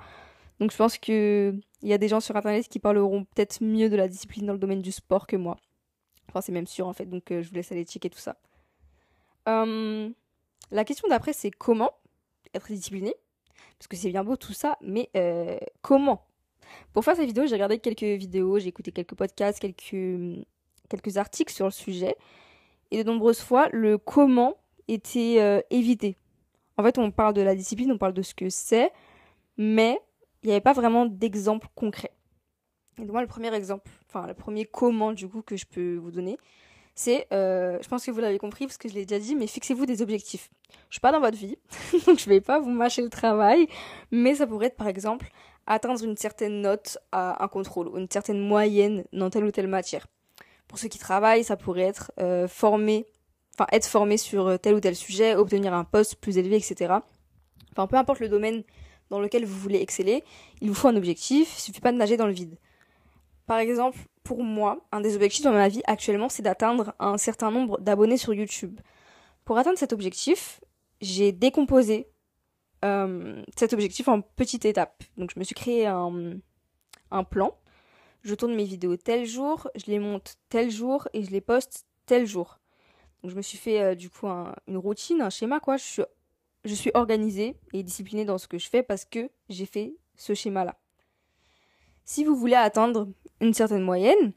Donc, 0.59 0.71
je 0.71 0.77
pense 0.77 0.97
que 0.97 1.53
il 1.81 1.89
y 1.89 1.93
a 1.93 1.97
des 1.97 2.07
gens 2.07 2.19
sur 2.19 2.35
internet 2.35 2.67
qui 2.67 2.79
parleront 2.79 3.23
peut-être 3.23 3.63
mieux 3.63 3.89
de 3.89 3.95
la 3.95 4.07
discipline 4.07 4.45
dans 4.45 4.53
le 4.53 4.59
domaine 4.59 4.81
du 4.81 4.91
sport 4.91 5.27
que 5.27 5.35
moi. 5.35 5.57
Enfin, 6.29 6.41
c'est 6.41 6.51
même 6.51 6.67
sûr 6.67 6.87
en 6.87 6.93
fait. 6.93 7.05
Donc, 7.05 7.25
je 7.29 7.47
vous 7.47 7.55
laisse 7.55 7.71
aller 7.71 7.85
checker 7.85 8.09
tout 8.09 8.19
ça. 8.19 8.37
la 9.45 10.83
question 10.85 11.07
d'après, 11.07 11.33
c'est 11.33 11.51
comment 11.51 11.91
être 12.53 12.71
discipliné? 12.71 13.15
Parce 13.77 13.87
que 13.87 13.95
c'est 13.95 14.09
bien 14.09 14.23
beau 14.23 14.35
tout 14.35 14.53
ça, 14.53 14.77
mais 14.81 15.09
euh, 15.15 15.57
comment? 15.81 16.25
Pour 16.93 17.03
faire 17.03 17.15
cette 17.15 17.25
vidéo, 17.25 17.45
j'ai 17.47 17.55
regardé 17.55 17.79
quelques 17.79 18.03
vidéos, 18.03 18.59
j'ai 18.59 18.67
écouté 18.67 18.91
quelques 18.91 19.15
podcasts, 19.15 19.59
quelques, 19.59 20.45
quelques 20.89 21.17
articles 21.17 21.53
sur 21.53 21.65
le 21.65 21.71
sujet. 21.71 22.15
Et 22.91 23.03
de 23.03 23.09
nombreuses 23.09 23.39
fois, 23.39 23.69
le 23.71 23.97
comment 23.97 24.55
était 24.87 25.37
euh, 25.39 25.61
évité. 25.69 26.17
En 26.79 26.83
fait, 26.83 26.97
on 26.97 27.11
parle 27.11 27.33
de 27.33 27.41
la 27.41 27.55
discipline, 27.55 27.91
on 27.91 27.97
parle 27.97 28.13
de 28.13 28.21
ce 28.21 28.33
que 28.33 28.49
c'est, 28.49 28.89
mais 29.57 29.99
il 30.43 30.45
n'y 30.45 30.53
avait 30.53 30.61
pas 30.61 30.71
vraiment 30.71 31.05
d'exemple 31.05 31.67
concret. 31.75 32.09
Et 32.97 33.01
donc 33.01 33.11
moi, 33.11 33.19
le 33.19 33.27
premier 33.27 33.53
exemple, 33.53 33.91
enfin 34.07 34.25
le 34.25 34.33
premier 34.33 34.63
comment 34.63 35.11
du 35.11 35.27
coup 35.27 35.41
que 35.41 35.57
je 35.57 35.65
peux 35.65 35.97
vous 35.97 36.09
donner, 36.09 36.37
c'est, 36.95 37.27
euh, 37.33 37.79
je 37.81 37.87
pense 37.89 38.05
que 38.05 38.11
vous 38.11 38.21
l'avez 38.21 38.37
compris 38.37 38.65
parce 38.65 38.77
que 38.77 38.87
je 38.87 38.93
l'ai 38.93 39.05
déjà 39.05 39.19
dit, 39.19 39.35
mais 39.35 39.45
fixez-vous 39.45 39.85
des 39.85 40.01
objectifs. 40.01 40.49
Je 40.87 40.93
suis 40.93 41.01
pas 41.01 41.11
dans 41.11 41.19
votre 41.19 41.35
vie, 41.35 41.57
donc 42.07 42.17
je 42.17 42.29
vais 42.29 42.39
pas 42.39 42.61
vous 42.61 42.71
mâcher 42.71 43.01
le 43.01 43.09
travail, 43.09 43.67
mais 44.11 44.35
ça 44.35 44.47
pourrait 44.47 44.67
être 44.67 44.77
par 44.77 44.87
exemple 44.87 45.29
atteindre 45.67 46.01
une 46.01 46.15
certaine 46.15 46.61
note 46.61 46.97
à 47.11 47.43
un 47.43 47.47
contrôle 47.49 47.89
ou 47.89 47.97
une 47.97 48.09
certaine 48.09 48.39
moyenne 48.39 49.03
dans 49.11 49.29
telle 49.29 49.43
ou 49.43 49.51
telle 49.51 49.67
matière. 49.67 50.07
Pour 50.69 50.79
ceux 50.79 50.87
qui 50.87 50.97
travaillent, 50.97 51.43
ça 51.43 51.57
pourrait 51.57 51.81
être 51.81 52.13
euh, 52.21 52.47
former, 52.47 53.05
être 53.71 53.85
formé 53.85 54.17
sur 54.17 54.47
euh, 54.47 54.57
tel 54.57 54.75
ou 54.75 54.79
tel 54.79 54.95
sujet, 54.95 55.35
obtenir 55.35 55.73
un 55.73 55.83
poste 55.83 56.15
plus 56.15 56.37
élevé, 56.37 56.57
etc. 56.57 56.95
Enfin, 57.71 57.87
peu 57.87 57.97
importe 57.97 58.19
le 58.19 58.29
domaine 58.29 58.63
dans 59.09 59.19
lequel 59.19 59.45
vous 59.45 59.57
voulez 59.57 59.81
exceller, 59.81 60.23
il 60.61 60.69
vous 60.69 60.75
faut 60.75 60.87
un 60.87 60.95
objectif, 60.95 61.57
il 61.57 61.61
suffit 61.61 61.81
pas 61.81 61.91
de 61.91 61.97
nager 61.97 62.17
dans 62.17 62.27
le 62.27 62.33
vide. 62.33 62.57
Par 63.47 63.57
exemple, 63.57 63.97
pour 64.23 64.43
moi, 64.43 64.85
un 64.91 65.01
des 65.01 65.15
objectifs 65.15 65.43
dans 65.43 65.51
ma 65.51 65.67
vie 65.67 65.81
actuellement, 65.87 66.29
c'est 66.29 66.43
d'atteindre 66.43 66.93
un 66.99 67.17
certain 67.17 67.49
nombre 67.49 67.79
d'abonnés 67.79 68.17
sur 68.17 68.33
YouTube. 68.33 68.79
Pour 69.45 69.57
atteindre 69.57 69.79
cet 69.79 69.93
objectif, 69.93 70.61
j'ai 71.01 71.31
décomposé 71.31 72.07
euh, 72.85 73.41
cet 73.57 73.73
objectif 73.73 74.07
en 74.07 74.21
petites 74.21 74.65
étapes. 74.65 75.03
Donc 75.17 75.31
je 75.33 75.39
me 75.39 75.43
suis 75.43 75.55
créé 75.55 75.87
un 75.87 77.23
plan. 77.23 77.55
Je 78.21 78.35
tourne 78.35 78.53
mes 78.53 78.65
vidéos 78.65 78.97
tel 78.97 79.25
jour, 79.25 79.67
je 79.75 79.89
les 79.89 79.99
monte 79.99 80.35
tel 80.49 80.69
jour 80.69 81.07
et 81.13 81.23
je 81.23 81.31
les 81.31 81.41
poste 81.41 81.85
tel 82.05 82.27
jour. 82.27 82.58
Donc 83.21 83.31
je 83.31 83.35
me 83.35 83.41
suis 83.41 83.57
fait 83.57 83.81
euh, 83.81 83.95
du 83.95 84.09
coup 84.09 84.27
une 84.27 84.77
routine, 84.77 85.21
un 85.21 85.29
schéma 85.29 85.59
quoi. 85.59 85.77
Je 85.77 86.73
suis, 86.73 86.91
organisée 86.93 87.55
et 87.73 87.83
disciplinée 87.83 88.25
dans 88.25 88.37
ce 88.37 88.47
que 88.47 88.57
je 88.57 88.69
fais 88.69 88.83
parce 88.83 89.05
que 89.05 89.29
j'ai 89.49 89.65
fait 89.65 89.93
ce 90.15 90.33
schéma-là. 90.33 90.77
Si 92.05 92.23
vous 92.23 92.35
voulez 92.35 92.55
atteindre 92.55 93.07
une 93.39 93.53
certaine 93.53 93.83
moyenne 93.83 94.33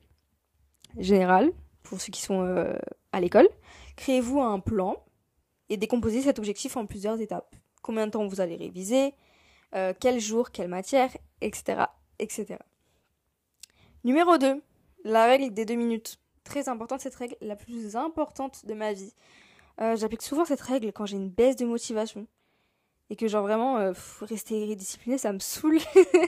générale, 0.98 1.52
pour 1.82 2.00
ceux 2.00 2.12
qui 2.12 2.22
sont 2.22 2.42
euh, 2.42 2.74
à 3.12 3.20
l'école, 3.20 3.48
créez-vous 3.96 4.40
un 4.40 4.60
plan 4.60 5.02
et 5.68 5.76
décomposez 5.76 6.22
cet 6.22 6.38
objectif 6.38 6.76
en 6.76 6.86
plusieurs 6.86 7.20
étapes. 7.20 7.56
Combien 7.82 8.06
de 8.06 8.12
temps 8.12 8.26
vous 8.26 8.40
allez 8.40 8.56
réviser, 8.56 9.14
euh, 9.74 9.94
quel 9.98 10.20
jour, 10.20 10.50
quelle 10.50 10.68
matière, 10.68 11.10
etc. 11.40 11.84
etc. 12.18 12.58
Numéro 14.04 14.36
2, 14.38 14.62
la 15.04 15.24
règle 15.26 15.52
des 15.52 15.64
deux 15.64 15.74
minutes. 15.74 16.18
Très 16.44 16.68
importante 16.68 17.00
cette 17.00 17.14
règle, 17.14 17.37
la 17.40 17.56
plus 17.56 17.96
importante 17.96 18.66
de 18.66 18.75
ma 18.75 18.92
vie. 18.92 19.12
Euh, 19.80 19.96
j'applique 19.96 20.22
souvent 20.22 20.44
cette 20.44 20.61
règle 20.61 20.92
quand 20.92 21.06
j'ai 21.06 21.16
une 21.16 21.30
baisse 21.30 21.56
de 21.56 21.64
motivation. 21.64 22.26
Et 23.11 23.16
que 23.16 23.28
genre 23.28 23.42
vraiment, 23.42 23.78
euh, 23.78 23.92
rester 24.22 24.75
discipliné, 24.75 25.18
ça 25.18 25.32
me 25.32 25.38
saoule. 25.38 25.78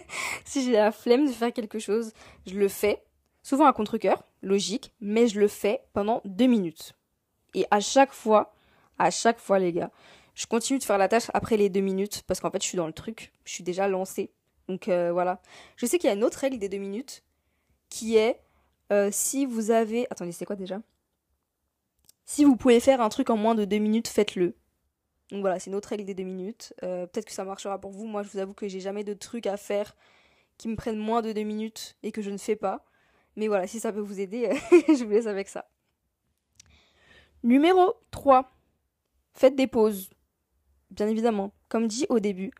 si 0.44 0.64
j'ai 0.64 0.72
la 0.72 0.92
flemme 0.92 1.26
de 1.26 1.32
faire 1.32 1.52
quelque 1.52 1.78
chose, 1.78 2.12
je 2.46 2.58
le 2.58 2.68
fais. 2.68 3.02
Souvent 3.42 3.66
à 3.66 3.72
contre-coeur, 3.72 4.24
logique, 4.42 4.92
mais 5.00 5.26
je 5.26 5.40
le 5.40 5.48
fais 5.48 5.82
pendant 5.92 6.20
deux 6.24 6.46
minutes. 6.46 6.94
Et 7.54 7.66
à 7.70 7.80
chaque 7.80 8.12
fois, 8.12 8.54
à 8.98 9.10
chaque 9.10 9.38
fois 9.38 9.58
les 9.58 9.72
gars, 9.72 9.90
je 10.34 10.46
continue 10.46 10.78
de 10.78 10.84
faire 10.84 10.98
la 10.98 11.08
tâche 11.08 11.30
après 11.34 11.56
les 11.56 11.68
deux 11.68 11.80
minutes 11.80 12.22
parce 12.26 12.40
qu'en 12.40 12.50
fait 12.50 12.62
je 12.62 12.68
suis 12.68 12.76
dans 12.76 12.86
le 12.86 12.92
truc, 12.92 13.32
je 13.44 13.52
suis 13.52 13.64
déjà 13.64 13.88
lancée. 13.88 14.30
Donc 14.68 14.88
euh, 14.88 15.12
voilà. 15.12 15.40
Je 15.76 15.86
sais 15.86 15.98
qu'il 15.98 16.08
y 16.08 16.10
a 16.10 16.16
une 16.16 16.24
autre 16.24 16.38
règle 16.38 16.58
des 16.58 16.68
deux 16.68 16.78
minutes 16.78 17.22
qui 17.88 18.16
est 18.16 18.40
euh, 18.92 19.08
si 19.12 19.46
vous 19.46 19.70
avez... 19.70 20.06
Attendez, 20.10 20.32
c'est 20.32 20.44
quoi 20.44 20.56
déjà? 20.56 20.80
Si 22.24 22.44
vous 22.44 22.56
pouvez 22.56 22.80
faire 22.80 23.00
un 23.00 23.08
truc 23.08 23.30
en 23.30 23.36
moins 23.36 23.54
de 23.54 23.64
deux 23.64 23.78
minutes, 23.78 24.08
faites-le. 24.08 24.54
Donc 25.30 25.40
voilà, 25.40 25.58
c'est 25.58 25.70
une 25.70 25.76
autre 25.76 25.88
règle 25.88 26.04
des 26.04 26.14
deux 26.14 26.24
minutes. 26.24 26.74
Euh, 26.82 27.06
peut-être 27.06 27.26
que 27.26 27.32
ça 27.32 27.44
marchera 27.44 27.80
pour 27.80 27.90
vous. 27.90 28.06
Moi, 28.06 28.22
je 28.22 28.28
vous 28.30 28.38
avoue 28.38 28.54
que 28.54 28.68
j'ai 28.68 28.80
jamais 28.80 29.04
de 29.04 29.14
trucs 29.14 29.46
à 29.46 29.56
faire 29.56 29.96
qui 30.58 30.68
me 30.68 30.76
prennent 30.76 30.98
moins 30.98 31.22
de 31.22 31.32
deux 31.32 31.42
minutes 31.42 31.96
et 32.02 32.12
que 32.12 32.22
je 32.22 32.30
ne 32.30 32.38
fais 32.38 32.56
pas. 32.56 32.84
Mais 33.36 33.48
voilà, 33.48 33.66
si 33.66 33.80
ça 33.80 33.92
peut 33.92 34.00
vous 34.00 34.20
aider, 34.20 34.50
je 34.70 35.04
vous 35.04 35.10
laisse 35.10 35.26
avec 35.26 35.48
ça. 35.48 35.68
Numéro 37.42 37.94
3. 38.10 38.50
Faites 39.34 39.56
des 39.56 39.66
pauses. 39.66 40.10
Bien 40.90 41.08
évidemment, 41.08 41.52
comme 41.68 41.88
dit 41.88 42.06
au 42.08 42.20
début, 42.20 42.52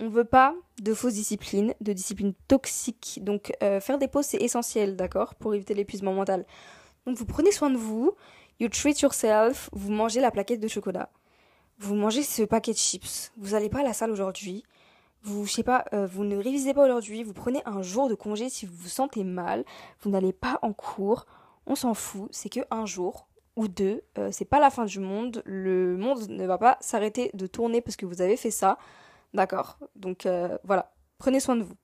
on 0.00 0.08
veut 0.08 0.24
pas 0.24 0.54
de 0.80 0.94
fausses 0.94 1.14
disciplines, 1.14 1.74
de 1.80 1.92
disciplines 1.92 2.34
toxiques. 2.48 3.20
Donc 3.22 3.52
euh, 3.62 3.80
faire 3.80 3.98
des 3.98 4.08
pauses 4.08 4.26
c'est 4.26 4.42
essentiel, 4.42 4.96
d'accord, 4.96 5.34
pour 5.34 5.54
éviter 5.54 5.74
l'épuisement 5.74 6.12
mental. 6.12 6.44
Donc 7.06 7.16
vous 7.16 7.26
prenez 7.26 7.52
soin 7.52 7.70
de 7.70 7.76
vous, 7.76 8.12
you 8.60 8.68
treat 8.68 9.00
yourself, 9.00 9.70
vous 9.72 9.90
mangez 9.90 10.20
la 10.20 10.30
plaquette 10.30 10.60
de 10.60 10.68
chocolat, 10.68 11.10
vous 11.78 11.94
mangez 11.94 12.22
ce 12.22 12.42
paquet 12.42 12.72
de 12.72 12.78
chips, 12.78 13.32
vous 13.36 13.50
n'allez 13.50 13.68
pas 13.68 13.80
à 13.80 13.82
la 13.82 13.92
salle 13.92 14.10
aujourd'hui, 14.10 14.64
vous, 15.22 15.46
je 15.46 15.52
sais 15.52 15.62
pas, 15.62 15.86
euh, 15.92 16.06
vous 16.06 16.24
ne 16.24 16.36
révisez 16.36 16.74
pas 16.74 16.84
aujourd'hui, 16.84 17.22
vous 17.22 17.32
prenez 17.32 17.62
un 17.64 17.82
jour 17.82 18.08
de 18.08 18.14
congé 18.14 18.50
si 18.50 18.66
vous 18.66 18.74
vous 18.76 18.88
sentez 18.88 19.24
mal, 19.24 19.64
vous 20.02 20.10
n'allez 20.10 20.32
pas 20.32 20.58
en 20.62 20.72
cours, 20.72 21.26
on 21.66 21.74
s'en 21.74 21.94
fout, 21.94 22.28
c'est 22.30 22.50
que 22.50 22.60
un 22.70 22.84
jour 22.84 23.26
ou 23.56 23.68
deux, 23.68 24.02
euh, 24.18 24.30
c'est 24.32 24.44
pas 24.44 24.60
la 24.60 24.70
fin 24.70 24.84
du 24.84 25.00
monde, 25.00 25.42
le 25.46 25.96
monde 25.96 26.28
ne 26.28 26.46
va 26.46 26.58
pas 26.58 26.76
s'arrêter 26.80 27.30
de 27.34 27.46
tourner 27.46 27.80
parce 27.80 27.96
que 27.96 28.06
vous 28.06 28.20
avez 28.20 28.36
fait 28.36 28.50
ça. 28.50 28.78
D'accord 29.34 29.78
Donc 29.96 30.26
euh, 30.26 30.56
voilà, 30.62 30.94
prenez 31.18 31.40
soin 31.40 31.56
de 31.56 31.64
vous. 31.64 31.74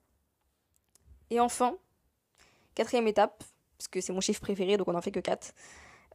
Et 1.30 1.40
enfin, 1.40 1.76
quatrième 2.74 3.08
étape, 3.08 3.42
parce 3.76 3.88
que 3.88 4.00
c'est 4.00 4.12
mon 4.12 4.20
chiffre 4.20 4.40
préféré, 4.40 4.76
donc 4.76 4.88
on 4.88 4.92
n'en 4.92 5.00
fait 5.00 5.10
que 5.10 5.20
quatre. 5.20 5.52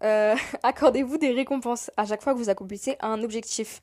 Euh, 0.03 0.35
accordez-vous 0.63 1.17
des 1.17 1.31
récompenses 1.31 1.91
à 1.97 2.05
chaque 2.05 2.23
fois 2.23 2.33
que 2.33 2.37
vous 2.37 2.49
accomplissez 2.49 2.95
un 3.01 3.21
objectif. 3.21 3.81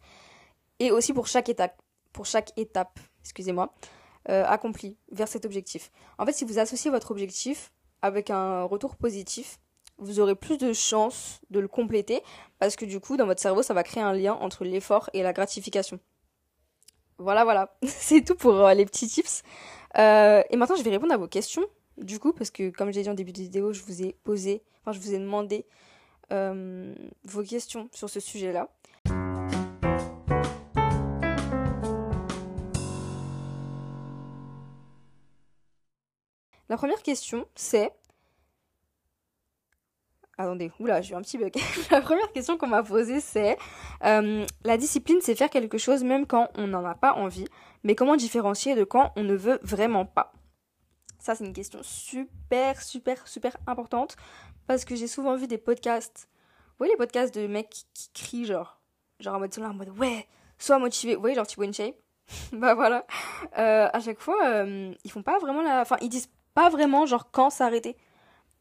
Et 0.79 0.91
aussi 0.91 1.13
pour 1.13 1.27
chaque 1.27 1.51
étape, 1.51 1.81
pour 2.13 2.25
chaque 2.25 2.59
étape, 2.59 2.99
excusez-moi, 3.21 3.75
euh, 4.31 4.45
accomplie 4.47 4.97
vers 5.11 5.29
cet 5.29 5.45
objectif. 5.45 5.91
En 6.19 6.25
fait, 6.25 6.33
si 6.33 6.45
vous 6.45 6.59
associez 6.59 6.91
votre 6.91 7.11
objectif 7.11 7.71
avec 8.01 8.31
un 8.31 8.63
retour 8.63 8.97
positif, 8.97 9.59
vous 9.99 10.21
aurez 10.21 10.35
plus 10.35 10.57
de 10.57 10.73
chances 10.73 11.41
de 11.51 11.61
le 11.61 11.69
compléter 11.69 12.23
parce 12.59 12.77
que 12.77 12.87
du 12.87 12.99
coup, 12.99 13.19
dans 13.19 13.27
votre 13.27 13.41
cerveau, 13.41 13.63
ça 13.63 13.75
va 13.75 13.83
créer 13.83 14.03
un 14.03 14.15
lien 14.15 14.33
entre 14.35 14.65
l'effort 14.65 15.11
et 15.13 15.23
la 15.23 15.33
gratification. 15.33 16.01
Voilà, 17.23 17.45
voilà. 17.45 17.73
C'est 17.85 18.25
tout 18.25 18.35
pour 18.35 18.55
euh, 18.55 18.75
les 18.75 18.85
petits 18.85 19.07
tips. 19.07 19.43
Euh, 19.99 20.43
et 20.51 20.57
maintenant, 20.57 20.77
je 20.77 20.83
vais 20.83 20.91
répondre 20.91 21.13
à 21.13 21.17
vos 21.17 21.29
questions. 21.29 21.65
Du 21.97 22.19
coup, 22.19 22.33
parce 22.33 22.51
que 22.51 22.71
comme 22.71 22.93
j'ai 22.93 23.03
dit 23.03 23.11
en 23.11 23.15
début 23.15 23.33
de 23.33 23.39
vidéo, 23.39 23.73
je 23.73 23.83
vous 23.83 24.03
ai 24.03 24.17
posé, 24.25 24.63
enfin, 24.81 24.93
je 24.93 24.99
vous 24.99 25.15
ai 25.15 25.19
demandé 25.19 25.67
euh, 26.33 26.95
vos 27.25 27.43
questions 27.43 27.89
sur 27.93 28.11
ce 28.11 28.19
sujet-là. 28.19 28.69
La 36.69 36.77
première 36.77 37.03
question, 37.03 37.47
c'est 37.55 37.93
Attendez, 40.39 40.73
oula, 40.81 41.03
j'ai 41.03 41.13
eu 41.13 41.17
un 41.17 41.23
petit 41.23 41.39
bug. 41.39 41.53
la 41.91 42.01
première 42.01 42.33
question 42.33 42.57
qu'on 42.57 42.67
m'a 42.67 42.83
posée, 42.83 43.21
c'est 43.21 43.59
euh, 44.05 44.47
la 44.65 44.77
discipline, 44.77 45.19
c'est 45.21 45.35
faire 45.35 45.51
quelque 45.51 45.79
chose 45.79 46.03
même 46.05 46.27
quand 46.27 46.49
on 46.57 46.67
n'en 46.67 46.85
a 46.85 46.95
pas 46.95 47.13
envie, 47.15 47.47
mais 47.85 47.95
comment 47.95 48.17
différencier 48.17 48.75
de 48.75 48.85
quand 48.85 49.13
on 49.17 49.23
ne 49.23 49.35
veut 49.35 49.59
vraiment 49.63 50.07
pas? 50.07 50.33
Ça, 51.19 51.35
c'est 51.35 51.45
une 51.45 51.53
question 51.53 51.81
super, 51.83 52.83
super, 52.83 53.29
super 53.29 53.57
importante 53.67 54.17
parce 54.67 54.85
que 54.85 54.97
j'ai 54.97 55.07
souvent 55.07 55.37
vu 55.37 55.47
des 55.47 55.59
podcasts. 55.59 56.29
Vous 56.71 56.79
voyez 56.79 56.95
les 56.95 56.99
podcasts 56.99 57.35
de 57.35 57.47
mecs 57.47 57.85
qui, 57.95 58.11
crient, 58.13 58.47
genre, 58.47 58.81
genre 59.21 59.37
en 59.37 59.39
mode, 59.39 59.57
en 59.59 59.75
mode 59.75 59.91
ouais, 59.99 60.27
sois 60.59 60.79
motivé. 60.79 61.15
Vous 61.15 61.21
voyez, 61.21 61.37
genre 61.37 61.47
Thibaut 61.47 61.73
Shape 61.73 61.95
Bah 62.53 62.75
voilà. 62.75 63.07
Euh, 63.59 63.89
à 63.93 64.01
chaque 64.01 64.21
fois, 64.21 64.37
euh, 64.45 64.93
ils 65.05 65.11
font 65.11 65.23
pas 65.23 65.39
vraiment 65.39 65.63
la. 65.63 65.83
Enfin, 65.83 65.97
ils 66.01 66.09
disent 66.09 66.31
pas 66.55 66.71
vraiment, 66.71 67.07
genre, 67.07 67.31
quand 67.31 67.51
s'arrêter. 67.51 67.97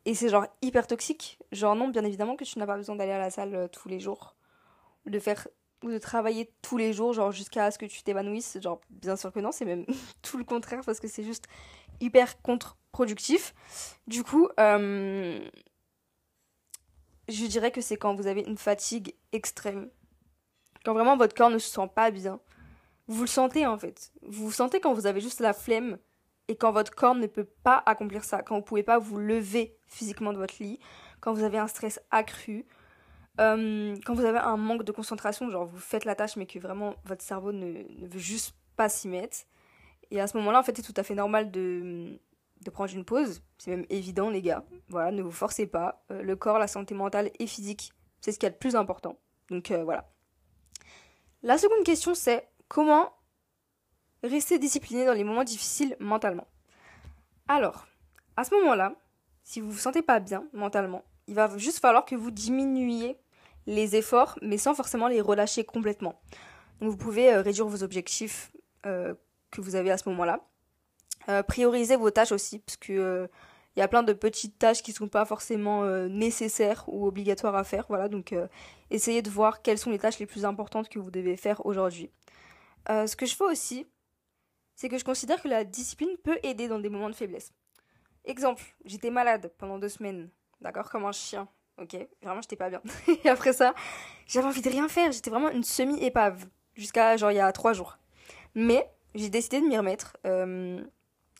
Et 0.06 0.16
c'est 0.16 0.30
genre 0.30 0.48
hyper 0.62 0.88
toxique. 0.88 1.38
Genre 1.52 1.76
non, 1.76 1.90
bien 1.90 2.04
évidemment 2.04 2.36
que 2.36 2.44
tu 2.44 2.58
n'as 2.60 2.66
pas 2.66 2.78
besoin 2.78 2.96
d'aller 2.96 3.12
à 3.12 3.20
la 3.20 3.30
salle 3.30 3.56
euh, 3.56 3.68
tous 3.68 3.88
les 3.88 4.00
jours. 4.00 4.36
De 5.06 5.20
faire 5.20 5.48
ou 5.84 5.90
de 5.90 5.98
travailler 5.98 6.52
tous 6.62 6.78
les 6.78 6.94
jours, 6.94 7.14
genre 7.14 7.32
jusqu'à 7.32 7.72
ce 7.72 7.78
que 7.78 7.86
tu 7.86 8.04
t'évanouisses. 8.04 8.58
Genre 8.62 8.82
bien 8.90 9.16
sûr 9.16 9.32
que 9.32 9.40
non, 9.40 9.52
c'est 9.52 9.66
même 9.66 9.86
tout 10.22 10.38
le 10.38 10.44
contraire 10.44 10.82
parce 10.86 11.00
que 11.00 11.08
c'est 11.08 11.24
juste 11.24 11.46
hyper 12.00 12.42
contre-productif. 12.42 13.54
Du 14.08 14.24
coup, 14.24 14.48
euh, 14.60 15.40
je 17.28 17.46
dirais 17.46 17.72
que 17.72 17.82
c'est 17.82 17.98
quand 17.98 18.16
vous 18.16 18.28
avez 18.28 18.42
une 18.42 18.58
fatigue 18.58 19.16
extrême. 19.32 19.90
Quand 20.84 20.94
vraiment 20.94 21.18
votre 21.18 21.36
corps 21.36 21.50
ne 21.50 21.60
se 21.60 21.70
sent 21.70 21.90
pas 21.94 22.12
bien. 22.12 22.40
Vous 23.08 23.22
le 23.22 23.28
sentez 23.28 23.68
en 23.68 23.78
fait. 23.78 24.12
Vous 24.22 24.46
vous 24.46 24.52
sentez 24.52 24.80
quand 24.80 24.94
vous 24.94 25.06
avez 25.06 25.22
juste 25.22 25.42
la 25.42 25.54
flemme 25.54 25.98
et 26.52 26.58
quand 26.58 26.74
votre 26.74 26.94
corps 26.94 27.16
ne 27.16 27.28
peut 27.28 27.48
pas 27.64 27.82
accomplir 27.86 28.26
ça, 28.26 28.42
quand 28.42 28.58
vous 28.58 28.62
pouvez 28.62 28.84
pas 28.84 29.00
vous 29.00 29.18
lever 29.18 29.78
physiquement 29.88 30.34
de 30.34 30.38
votre 30.38 30.56
lit, 30.60 30.82
quand 31.22 31.32
vous 31.32 31.44
avez 31.44 31.58
un 31.58 31.68
stress 31.68 32.02
accru, 32.12 32.66
euh, 33.40 33.96
quand 34.06 34.14
vous 34.14 34.26
avez 34.26 34.40
un 34.40 34.58
manque 34.58 34.84
de 34.84 34.92
concentration, 34.92 35.50
genre 35.50 35.66
vous 35.66 35.80
faites 35.80 36.04
la 36.04 36.14
tâche 36.14 36.36
mais 36.36 36.46
que 36.46 36.60
vraiment 36.60 36.96
votre 37.06 37.24
cerveau 37.24 37.54
ne, 37.54 37.84
veut 38.06 38.20
juste 38.20 38.54
pas 38.76 38.90
s'y 38.90 39.08
mettre. 39.08 39.38
Et 40.10 40.20
à 40.20 40.28
ce 40.28 40.36
moment-là, 40.40 40.60
en 40.60 40.64
fait, 40.64 40.76
c'est 40.76 40.84
tout 40.84 40.94
à 40.98 41.04
fait 41.04 41.16
normal 41.16 41.52
de, 41.52 42.20
de 42.66 42.70
prendre 42.70 42.94
une 42.94 43.06
pause. 43.06 43.42
C'est 43.58 43.72
même 43.72 43.86
évident, 43.90 44.30
les 44.30 44.42
gars. 44.42 44.66
Voilà, 44.90 45.12
ne 45.12 45.22
vous 45.22 45.32
forcez 45.32 45.68
pas. 45.68 46.04
Euh, 46.12 46.22
le 46.22 46.36
corps, 46.36 46.60
la 46.60 46.68
santé 46.68 46.94
mentale 46.94 47.32
et 47.40 47.48
physique, 47.48 47.94
c'est 48.20 48.34
ce 48.34 48.40
qui 48.40 48.46
est 48.46 48.50
le 48.50 48.58
plus 48.58 48.76
important. 48.76 49.18
Donc 49.50 49.72
euh, 49.72 49.86
voilà. 49.86 50.12
La 51.44 51.58
seconde 51.58 51.86
question, 51.86 52.14
c'est 52.14 52.46
comment 52.68 53.14
rester 54.24 54.60
discipliné 54.60 55.06
dans 55.06 55.14
les 55.14 55.24
moments 55.24 55.44
difficiles 55.44 55.96
mentalement. 56.00 56.48
Alors, 57.48 57.88
à 58.38 58.44
ce 58.44 58.54
moment-là, 58.56 58.96
si 59.44 59.62
vous 59.62 59.72
vous 59.72 59.78
sentez 59.78 60.02
pas 60.02 60.20
bien 60.20 60.46
mentalement, 60.54 61.04
il 61.28 61.36
va 61.36 61.58
juste 61.58 61.80
falloir 61.80 62.06
que 62.06 62.16
vous 62.16 62.32
diminuiez 62.32 63.18
les 63.68 63.96
efforts, 63.96 64.38
mais 64.42 64.58
sans 64.58 64.74
forcément 64.74 65.08
les 65.08 65.22
relâcher 65.22 65.64
complètement. 65.64 66.20
Donc 66.80 66.90
vous 66.90 66.98
pouvez 66.98 67.34
euh, 67.34 67.42
réduire 67.42 67.68
vos 67.68 67.84
objectifs 67.84 68.52
euh, 68.86 69.14
que 69.52 69.62
vous 69.62 69.76
avez 69.76 69.92
à 69.92 69.98
ce 69.98 70.10
moment-là. 70.10 70.42
Euh, 71.30 71.44
prioriser 71.44 71.96
vos 71.96 72.10
tâches 72.10 72.32
aussi, 72.32 72.60
parce 72.60 72.78
que 72.78 73.30
il 73.78 73.80
y 73.80 73.84
a 73.84 73.88
plein 73.88 74.04
de 74.04 74.12
petites 74.12 74.60
tâches 74.60 74.82
qui 74.82 74.92
ne 74.92 74.96
sont 74.96 75.08
pas 75.08 75.24
forcément 75.24 75.86
nécessaires 76.10 76.84
ou 76.88 77.08
obligatoires 77.08 77.56
à 77.56 77.64
faire. 77.64 77.86
Voilà, 77.88 78.10
donc 78.10 78.36
essayez 78.90 79.22
de 79.22 79.30
voir 79.30 79.62
quelles 79.62 79.78
sont 79.78 79.92
les 79.92 79.98
tâches 79.98 80.20
les 80.20 80.26
plus 80.26 80.44
importantes 80.44 80.90
que 80.90 81.00
vous 81.00 81.10
devez 81.10 81.38
faire 81.38 81.66
aujourd'hui. 81.66 82.10
ce 82.90 83.16
que 83.16 83.26
je 83.26 83.34
fais 83.34 83.46
aussi, 83.46 83.88
c'est 84.82 84.90
que 84.90 84.98
je 84.98 85.04
considère 85.04 85.40
que 85.40 85.48
la 85.48 85.64
discipline 85.64 86.18
peut 86.24 86.40
aider 86.42 86.68
dans 86.68 86.80
des 86.80 86.90
moments 86.90 87.12
de 87.12 87.14
faiblesse. 87.14 87.54
Exemple, 88.26 88.64
j'étais 88.84 89.12
malade 89.12 89.52
pendant 89.60 89.78
deux 89.78 89.90
semaines, 89.90 90.32
d'accord, 90.60 90.90
comme 90.90 91.06
un 91.06 91.12
chien, 91.12 91.48
ok 91.80 91.96
Vraiment, 92.24 92.42
j'étais 92.42 92.56
pas 92.56 92.72
bien. 92.72 92.82
et 93.24 93.30
après 93.30 93.54
ça, 93.54 93.76
j'avais 94.26 94.48
envie 94.48 94.64
de 94.64 94.70
rien 94.72 94.88
faire, 94.88 95.12
j'étais 95.12 95.30
vraiment 95.30 95.52
une 95.52 95.64
semi-épave, 95.64 96.48
jusqu'à 96.74 97.16
genre 97.16 97.30
il 97.30 97.36
y 97.36 97.40
a 97.40 97.52
trois 97.52 97.74
jours. 97.74 98.00
Mais 98.56 98.90
j'ai 99.14 99.30
décidé 99.30 99.62
de 99.62 99.68
m'y 99.68 99.78
remettre. 99.78 100.18
Euh, 100.26 100.84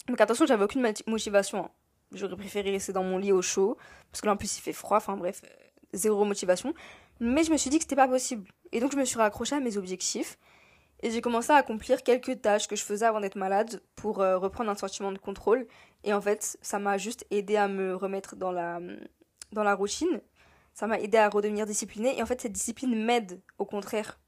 donc 0.08 0.22
attention, 0.22 0.46
j'avais 0.46 0.64
aucune 0.64 0.88
motivation. 1.08 1.66
Hein. 1.66 1.72
J'aurais 2.12 2.38
préféré 2.38 2.70
rester 2.70 2.94
dans 2.94 3.04
mon 3.04 3.18
lit 3.18 3.32
au 3.32 3.42
chaud, 3.42 3.76
parce 4.12 4.22
que 4.22 4.28
là 4.28 4.34
en 4.34 4.38
plus 4.38 4.56
il 4.56 4.62
fait 4.62 4.72
froid, 4.72 4.98
enfin 4.98 5.18
bref, 5.18 5.42
euh, 5.44 5.48
zéro 5.94 6.26
motivation. 6.26 6.76
Mais 7.20 7.44
je 7.44 7.52
me 7.52 7.58
suis 7.58 7.72
dit 7.72 7.80
que 7.80 7.86
c'était 7.86 7.96
pas 7.96 8.08
possible. 8.08 8.52
Et 8.72 8.80
donc 8.80 8.92
je 8.92 8.98
me 8.98 9.06
suis 9.06 9.18
raccrochée 9.18 9.56
à 9.56 9.60
mes 9.60 9.78
objectifs. 9.78 10.38
Et 11.04 11.12
j'ai 11.12 11.22
commencé 11.22 11.52
à 11.52 11.56
accomplir 11.56 12.04
quelques 12.04 12.42
tâches 12.42 12.68
que 12.68 12.76
je 12.76 12.84
faisais 12.84 13.06
avant 13.06 13.20
d'être 13.20 13.36
malade 13.36 13.82
pour 13.96 14.22
euh, 14.22 14.38
reprendre 14.38 14.70
un 14.70 14.76
sentiment 14.76 15.12
de 15.12 15.18
contrôle. 15.18 15.66
Et 16.04 16.14
en 16.14 16.22
fait, 16.22 16.58
ça 16.62 16.80
m'a 16.80 16.98
juste 16.98 17.26
aidé 17.32 17.56
à 17.56 17.68
me 17.68 17.96
remettre 17.96 18.36
dans 18.36 18.52
la, 18.52 18.80
dans 19.52 19.64
la 19.64 19.74
routine. 19.74 20.22
Ça 20.74 20.88
m'a 20.88 21.00
aidé 21.00 21.18
à 21.18 21.30
redevenir 21.30 21.66
disciplinée. 21.66 22.18
Et 22.18 22.22
en 22.22 22.26
fait, 22.26 22.42
cette 22.42 22.54
discipline 22.54 23.04
m'aide, 23.04 23.42
au 23.58 23.66
contraire. 23.66 24.20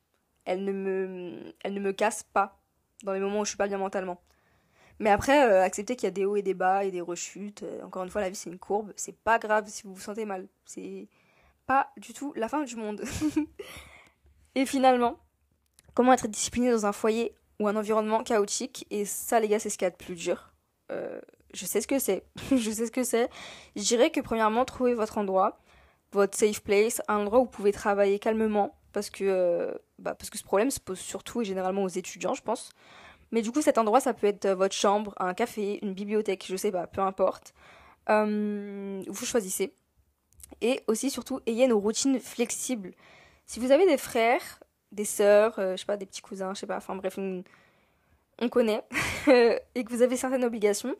Elle 0.45 0.65
ne, 0.65 0.71
me, 0.71 1.53
elle 1.63 1.73
ne 1.73 1.79
me 1.79 1.93
casse 1.93 2.23
pas 2.23 2.59
dans 3.03 3.13
les 3.13 3.19
moments 3.19 3.41
où 3.41 3.45
je 3.45 3.49
suis 3.49 3.57
pas 3.57 3.67
bien 3.67 3.77
mentalement. 3.77 4.19
Mais 4.99 5.09
après, 5.09 5.45
euh, 5.47 5.63
acceptez 5.63 5.95
qu'il 5.95 6.05
y 6.05 6.07
a 6.07 6.11
des 6.11 6.25
hauts 6.25 6.35
et 6.35 6.41
des 6.41 6.53
bas 6.53 6.83
et 6.83 6.91
des 6.91 7.01
rechutes. 7.01 7.63
Euh, 7.63 7.83
encore 7.83 8.03
une 8.03 8.09
fois, 8.09 8.21
la 8.21 8.29
vie 8.29 8.35
c'est 8.35 8.49
une 8.49 8.59
courbe. 8.59 8.93
C'est 8.95 9.17
pas 9.17 9.39
grave 9.39 9.65
si 9.67 9.83
vous 9.83 9.93
vous 9.93 10.01
sentez 10.01 10.25
mal. 10.25 10.47
C'est 10.65 11.07
pas 11.65 11.91
du 11.97 12.13
tout 12.13 12.33
la 12.35 12.47
fin 12.47 12.63
du 12.63 12.75
monde. 12.75 13.03
et 14.55 14.65
finalement, 14.65 15.17
comment 15.93 16.13
être 16.13 16.27
discipliné 16.27 16.71
dans 16.71 16.85
un 16.85 16.91
foyer 16.91 17.33
ou 17.59 17.67
un 17.67 17.75
environnement 17.75 18.23
chaotique? 18.23 18.85
Et 18.89 19.05
ça, 19.05 19.39
les 19.39 19.47
gars, 19.47 19.59
c'est 19.59 19.69
ce 19.69 19.77
qu'il 19.77 19.85
y 19.85 19.87
a 19.87 19.91
de 19.91 19.95
plus 19.95 20.15
dur. 20.15 20.53
Euh, 20.91 21.19
je 21.53 21.65
sais 21.65 21.81
ce 21.81 21.87
que 21.87 21.99
c'est. 21.99 22.23
je 22.51 22.71
sais 22.71 22.87
ce 22.87 22.91
que 22.91 23.03
c'est. 23.03 23.29
Je 23.75 23.83
dirais 23.83 24.09
que 24.09 24.21
premièrement, 24.21 24.65
trouvez 24.65 24.93
votre 24.93 25.17
endroit, 25.17 25.59
votre 26.11 26.37
safe 26.37 26.61
place, 26.61 27.01
un 27.07 27.19
endroit 27.19 27.39
où 27.39 27.43
vous 27.43 27.49
pouvez 27.49 27.71
travailler 27.71 28.19
calmement. 28.19 28.77
Parce 28.91 29.09
que, 29.09 29.75
bah, 29.97 30.13
parce 30.13 30.29
que 30.29 30.37
ce 30.37 30.43
problème 30.43 30.69
se 30.69 30.79
pose 30.79 30.99
surtout 30.99 31.41
et 31.41 31.45
généralement 31.45 31.83
aux 31.83 31.87
étudiants, 31.87 32.35
je 32.35 32.43
pense. 32.43 32.71
Mais 33.31 33.41
du 33.41 33.51
coup, 33.51 33.63
cet 33.63 33.79
endroit, 33.79 33.99
ça 33.99 34.13
peut 34.13 34.27
être 34.27 34.47
votre 34.49 34.75
chambre, 34.75 35.15
un 35.17 35.33
café, 35.33 35.79
une 35.81 35.95
bibliothèque, 35.95 36.45
je 36.47 36.55
sais 36.55 36.71
pas, 36.71 36.85
peu 36.85 37.01
importe. 37.01 37.55
Euh, 38.09 39.01
vous 39.07 39.25
choisissez. 39.25 39.73
Et 40.61 40.81
aussi, 40.87 41.09
surtout, 41.09 41.39
ayez 41.47 41.65
une 41.65 41.73
routine 41.73 42.19
flexible. 42.19 42.91
Si 43.47 43.59
vous 43.59 43.71
avez 43.71 43.87
des 43.87 43.97
frères, 43.97 44.59
des 44.93 45.05
sœurs, 45.05 45.59
euh, 45.59 45.73
je 45.73 45.81
sais 45.81 45.85
pas, 45.85 45.97
des 45.97 46.05
petits 46.05 46.21
cousins, 46.21 46.53
je 46.53 46.61
sais 46.61 46.67
pas, 46.67 46.77
enfin 46.77 46.95
bref, 46.95 47.17
on 47.17 48.49
connaît, 48.49 48.83
et 49.75 49.83
que 49.83 49.89
vous 49.89 50.01
avez 50.01 50.15
certaines 50.15 50.45
obligations 50.45 50.95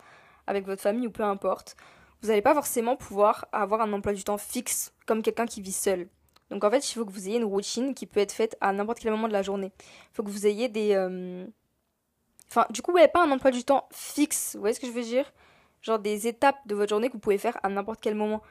avec 0.48 0.66
votre 0.66 0.82
famille 0.82 1.08
ou 1.08 1.12
peu 1.12 1.24
importe, 1.24 1.76
vous 2.22 2.30
n'allez 2.30 2.42
pas 2.42 2.54
forcément 2.54 2.96
pouvoir 2.96 3.48
avoir 3.52 3.82
un 3.82 3.94
emploi 3.94 4.14
du 4.14 4.24
temps 4.24 4.38
fixe 4.38 4.94
comme 5.06 5.22
quelqu'un 5.22 5.46
qui 5.46 5.62
vit 5.62 5.72
seul. 5.72 6.08
Donc 6.50 6.64
en 6.64 6.70
fait, 6.70 6.90
il 6.90 6.94
faut 6.94 7.06
que 7.06 7.12
vous 7.12 7.28
ayez 7.28 7.38
une 7.38 7.46
routine 7.46 7.94
qui 7.94 8.06
peut 8.06 8.20
être 8.20 8.32
faite 8.32 8.58
à 8.62 8.72
n'importe 8.74 9.00
quel 9.00 9.12
moment 9.12 9.28
de 9.28 9.34
la 9.34 9.42
journée. 9.42 9.72
Il 9.78 10.16
faut 10.16 10.24
que 10.24 10.30
vous 10.30 10.46
ayez 10.46 10.70
des, 10.70 10.94
euh, 10.94 11.46
Enfin, 12.54 12.68
du 12.70 12.84
coup, 12.84 12.92
vous 12.92 12.98
n'avez 12.98 13.12
pas 13.12 13.24
un 13.24 13.32
emploi 13.32 13.50
du 13.50 13.64
temps 13.64 13.88
fixe. 13.92 14.54
Vous 14.54 14.60
voyez 14.60 14.76
ce 14.76 14.80
que 14.80 14.86
je 14.86 14.92
veux 14.92 15.02
dire? 15.02 15.34
Genre 15.82 15.98
des 15.98 16.28
étapes 16.28 16.60
de 16.68 16.76
votre 16.76 16.90
journée 16.90 17.08
que 17.08 17.14
vous 17.14 17.20
pouvez 17.20 17.40
faire 17.40 17.58
à 17.64 17.70
n'importe 17.70 18.00
quel 18.00 18.14
moment. 18.14 18.44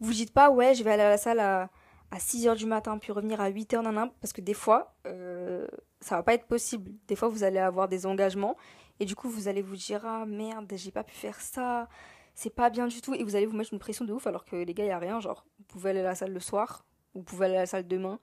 Vous 0.00 0.12
dites 0.12 0.32
pas, 0.32 0.50
ouais, 0.50 0.74
je 0.74 0.82
vais 0.82 0.90
aller 0.90 1.04
à 1.04 1.10
la 1.10 1.18
salle 1.18 1.38
à, 1.38 1.70
à 2.10 2.18
6h 2.18 2.56
du 2.56 2.66
matin, 2.66 2.98
puis 2.98 3.12
revenir 3.12 3.40
à 3.40 3.50
8h, 3.50 3.82
nan, 3.82 4.10
parce 4.20 4.32
que 4.32 4.40
des 4.40 4.54
fois, 4.54 4.94
euh, 5.06 5.66
ça 6.00 6.16
va 6.16 6.22
pas 6.22 6.34
être 6.34 6.46
possible. 6.46 6.92
Des 7.08 7.16
fois, 7.16 7.28
vous 7.28 7.44
allez 7.44 7.58
avoir 7.58 7.88
des 7.88 8.06
engagements, 8.06 8.56
et 9.00 9.04
du 9.04 9.16
coup, 9.16 9.28
vous 9.28 9.48
allez 9.48 9.62
vous 9.62 9.76
dire, 9.76 10.04
ah 10.04 10.24
merde, 10.26 10.72
j'ai 10.76 10.90
pas 10.90 11.04
pu 11.04 11.14
faire 11.14 11.40
ça, 11.40 11.88
c'est 12.34 12.54
pas 12.54 12.70
bien 12.70 12.86
du 12.86 13.00
tout, 13.00 13.14
et 13.14 13.24
vous 13.24 13.36
allez 13.36 13.46
vous 13.46 13.56
mettre 13.56 13.72
une 13.72 13.78
pression 13.78 14.04
de 14.04 14.12
ouf, 14.12 14.26
alors 14.26 14.44
que 14.44 14.56
les 14.56 14.74
gars, 14.74 14.84
y 14.84 14.90
a 14.90 14.98
rien. 14.98 15.20
Genre, 15.20 15.44
vous 15.58 15.64
pouvez 15.64 15.90
aller 15.90 16.00
à 16.00 16.04
la 16.04 16.14
salle 16.14 16.32
le 16.32 16.40
soir, 16.40 16.84
vous 17.14 17.22
pouvez 17.22 17.46
aller 17.46 17.56
à 17.56 17.60
la 17.60 17.66
salle 17.66 17.86
demain, 17.88 18.20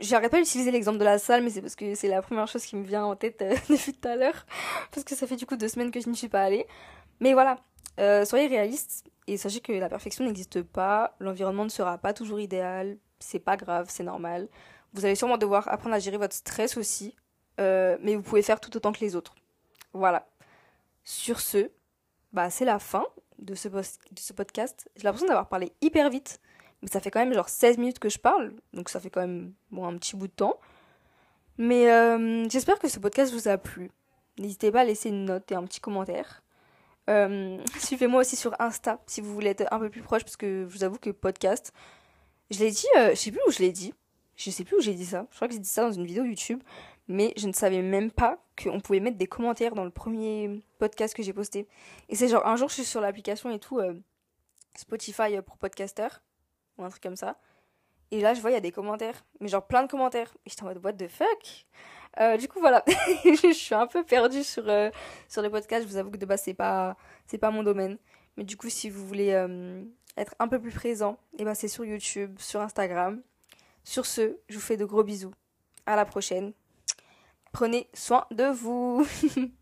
J'arrête 0.00 0.30
pas 0.30 0.38
d'utiliser 0.38 0.70
l'exemple 0.70 0.98
de 0.98 1.04
la 1.04 1.18
salle, 1.18 1.42
mais 1.42 1.50
c'est 1.50 1.60
parce 1.60 1.74
que 1.74 1.96
c'est 1.96 2.06
la 2.06 2.22
première 2.22 2.46
chose 2.46 2.64
qui 2.64 2.76
me 2.76 2.84
vient 2.84 3.04
en 3.04 3.16
tête 3.16 3.42
euh, 3.42 3.56
depuis 3.68 3.92
tout 3.92 4.08
à 4.08 4.14
l'heure. 4.14 4.46
Parce 4.92 5.02
que 5.02 5.16
ça 5.16 5.26
fait 5.26 5.34
du 5.34 5.46
coup 5.46 5.56
deux 5.56 5.66
semaines 5.66 5.90
que 5.90 6.00
je 6.00 6.08
n'y 6.08 6.16
suis 6.16 6.28
pas 6.28 6.42
allée. 6.42 6.66
Mais 7.20 7.32
voilà, 7.32 7.58
euh, 7.98 8.24
soyez 8.24 8.46
réalistes 8.46 9.04
et 9.26 9.36
sachez 9.36 9.60
que 9.60 9.72
la 9.72 9.88
perfection 9.88 10.24
n'existe 10.24 10.62
pas. 10.62 11.14
L'environnement 11.20 11.64
ne 11.64 11.70
sera 11.70 11.98
pas 11.98 12.12
toujours 12.12 12.40
idéal. 12.40 12.98
C'est 13.18 13.38
pas 13.38 13.56
grave, 13.56 13.86
c'est 13.90 14.02
normal. 14.02 14.48
Vous 14.92 15.04
allez 15.04 15.14
sûrement 15.14 15.38
devoir 15.38 15.68
apprendre 15.68 15.94
à 15.94 15.98
gérer 15.98 16.16
votre 16.16 16.34
stress 16.34 16.76
aussi. 16.76 17.14
Euh, 17.60 17.98
mais 18.00 18.16
vous 18.16 18.22
pouvez 18.22 18.42
faire 18.42 18.60
tout 18.60 18.74
autant 18.76 18.92
que 18.92 19.00
les 19.00 19.14
autres. 19.16 19.34
Voilà. 19.92 20.26
Sur 21.04 21.40
ce, 21.40 21.70
bah, 22.32 22.50
c'est 22.50 22.64
la 22.64 22.78
fin 22.78 23.06
de 23.38 23.54
ce, 23.54 23.68
de 23.68 24.18
ce 24.18 24.32
podcast. 24.32 24.90
J'ai 24.96 25.04
l'impression 25.04 25.28
d'avoir 25.28 25.48
parlé 25.48 25.72
hyper 25.80 26.08
vite. 26.10 26.40
Mais 26.82 26.88
ça 26.88 27.00
fait 27.00 27.10
quand 27.10 27.20
même 27.20 27.34
genre 27.34 27.48
16 27.48 27.78
minutes 27.78 27.98
que 27.98 28.08
je 28.08 28.18
parle, 28.18 28.54
donc 28.72 28.88
ça 28.88 29.00
fait 29.00 29.10
quand 29.10 29.20
même 29.20 29.52
bon, 29.70 29.86
un 29.86 29.96
petit 29.98 30.16
bout 30.16 30.28
de 30.28 30.32
temps. 30.32 30.58
Mais 31.58 31.90
euh, 31.90 32.48
j'espère 32.48 32.78
que 32.78 32.88
ce 32.88 32.98
podcast 32.98 33.34
vous 33.34 33.48
a 33.48 33.58
plu. 33.58 33.90
N'hésitez 34.38 34.72
pas 34.72 34.80
à 34.80 34.84
laisser 34.84 35.10
une 35.10 35.26
note 35.26 35.52
et 35.52 35.54
un 35.54 35.64
petit 35.64 35.80
commentaire. 35.80 36.42
Euh, 37.10 37.58
suivez-moi 37.78 38.20
aussi 38.20 38.36
sur 38.36 38.54
Insta 38.60 39.00
si 39.06 39.20
vous 39.20 39.34
voulez 39.34 39.50
être 39.50 39.66
un 39.72 39.78
peu 39.78 39.90
plus 39.90 40.02
proche, 40.02 40.22
parce 40.22 40.36
que 40.36 40.66
je 40.68 40.72
vous 40.72 40.84
avoue 40.84 40.98
que 40.98 41.10
podcast, 41.10 41.72
je 42.50 42.60
l'ai 42.60 42.70
dit, 42.70 42.86
euh, 42.96 43.10
je 43.10 43.14
sais 43.16 43.32
plus 43.32 43.40
où 43.46 43.50
je 43.50 43.58
l'ai 43.58 43.72
dit. 43.72 43.92
Je 44.36 44.50
sais 44.50 44.64
plus 44.64 44.76
où 44.76 44.80
j'ai 44.80 44.94
dit 44.94 45.04
ça. 45.04 45.26
Je 45.30 45.36
crois 45.36 45.48
que 45.48 45.54
j'ai 45.54 45.60
dit 45.60 45.68
ça 45.68 45.82
dans 45.82 45.92
une 45.92 46.06
vidéo 46.06 46.24
YouTube, 46.24 46.62
mais 47.08 47.34
je 47.36 47.46
ne 47.46 47.52
savais 47.52 47.82
même 47.82 48.10
pas 48.10 48.38
qu'on 48.62 48.80
pouvait 48.80 49.00
mettre 49.00 49.18
des 49.18 49.26
commentaires 49.26 49.74
dans 49.74 49.84
le 49.84 49.90
premier 49.90 50.62
podcast 50.78 51.14
que 51.14 51.22
j'ai 51.22 51.34
posté. 51.34 51.68
Et 52.08 52.14
c'est 52.14 52.28
genre 52.28 52.46
un 52.46 52.56
jour 52.56 52.68
je 52.68 52.74
suis 52.74 52.84
sur 52.84 53.02
l'application 53.02 53.50
et 53.50 53.58
tout, 53.58 53.80
Spotify 54.76 55.42
pour 55.44 55.58
podcasters 55.58 56.22
ou 56.78 56.84
un 56.84 56.88
truc 56.88 57.02
comme 57.02 57.16
ça. 57.16 57.36
Et 58.12 58.20
là, 58.20 58.34
je 58.34 58.40
vois, 58.40 58.50
il 58.50 58.54
y 58.54 58.56
a 58.56 58.60
des 58.60 58.72
commentaires, 58.72 59.24
mais 59.40 59.48
genre 59.48 59.66
plein 59.66 59.82
de 59.82 59.90
commentaires. 59.90 60.34
Et 60.46 60.50
j'étais 60.50 60.62
en 60.62 60.66
mode, 60.66 60.84
what 60.84 60.94
the 60.94 61.08
fuck? 61.08 61.66
Euh, 62.18 62.36
Du 62.36 62.48
coup, 62.48 62.60
voilà, 62.60 62.84
je 63.24 63.52
suis 63.52 63.74
un 63.74 63.86
peu 63.86 64.04
perdue 64.04 64.42
sur, 64.42 64.68
euh, 64.68 64.90
sur 65.28 65.42
les 65.42 65.50
podcasts. 65.50 65.84
Je 65.84 65.88
vous 65.88 65.96
avoue 65.96 66.10
que 66.10 66.16
de 66.16 66.26
base, 66.26 66.42
c'est 66.42 66.54
pas, 66.54 66.96
c'est 67.26 67.38
pas 67.38 67.50
mon 67.50 67.62
domaine. 67.62 67.98
Mais 68.36 68.44
du 68.44 68.56
coup, 68.56 68.68
si 68.68 68.90
vous 68.90 69.06
voulez 69.06 69.32
euh, 69.32 69.82
être 70.16 70.34
un 70.38 70.48
peu 70.48 70.60
plus 70.60 70.72
présent, 70.72 71.18
et 71.34 71.42
eh 71.42 71.44
ben 71.44 71.54
c'est 71.54 71.68
sur 71.68 71.84
YouTube, 71.84 72.36
sur 72.38 72.60
Instagram. 72.60 73.22
Sur 73.84 74.06
ce, 74.06 74.36
je 74.48 74.54
vous 74.54 74.60
fais 74.60 74.76
de 74.76 74.84
gros 74.84 75.02
bisous. 75.02 75.34
À 75.86 75.96
la 75.96 76.04
prochaine. 76.04 76.52
Prenez 77.52 77.88
soin 77.94 78.26
de 78.30 78.44
vous. 78.44 79.06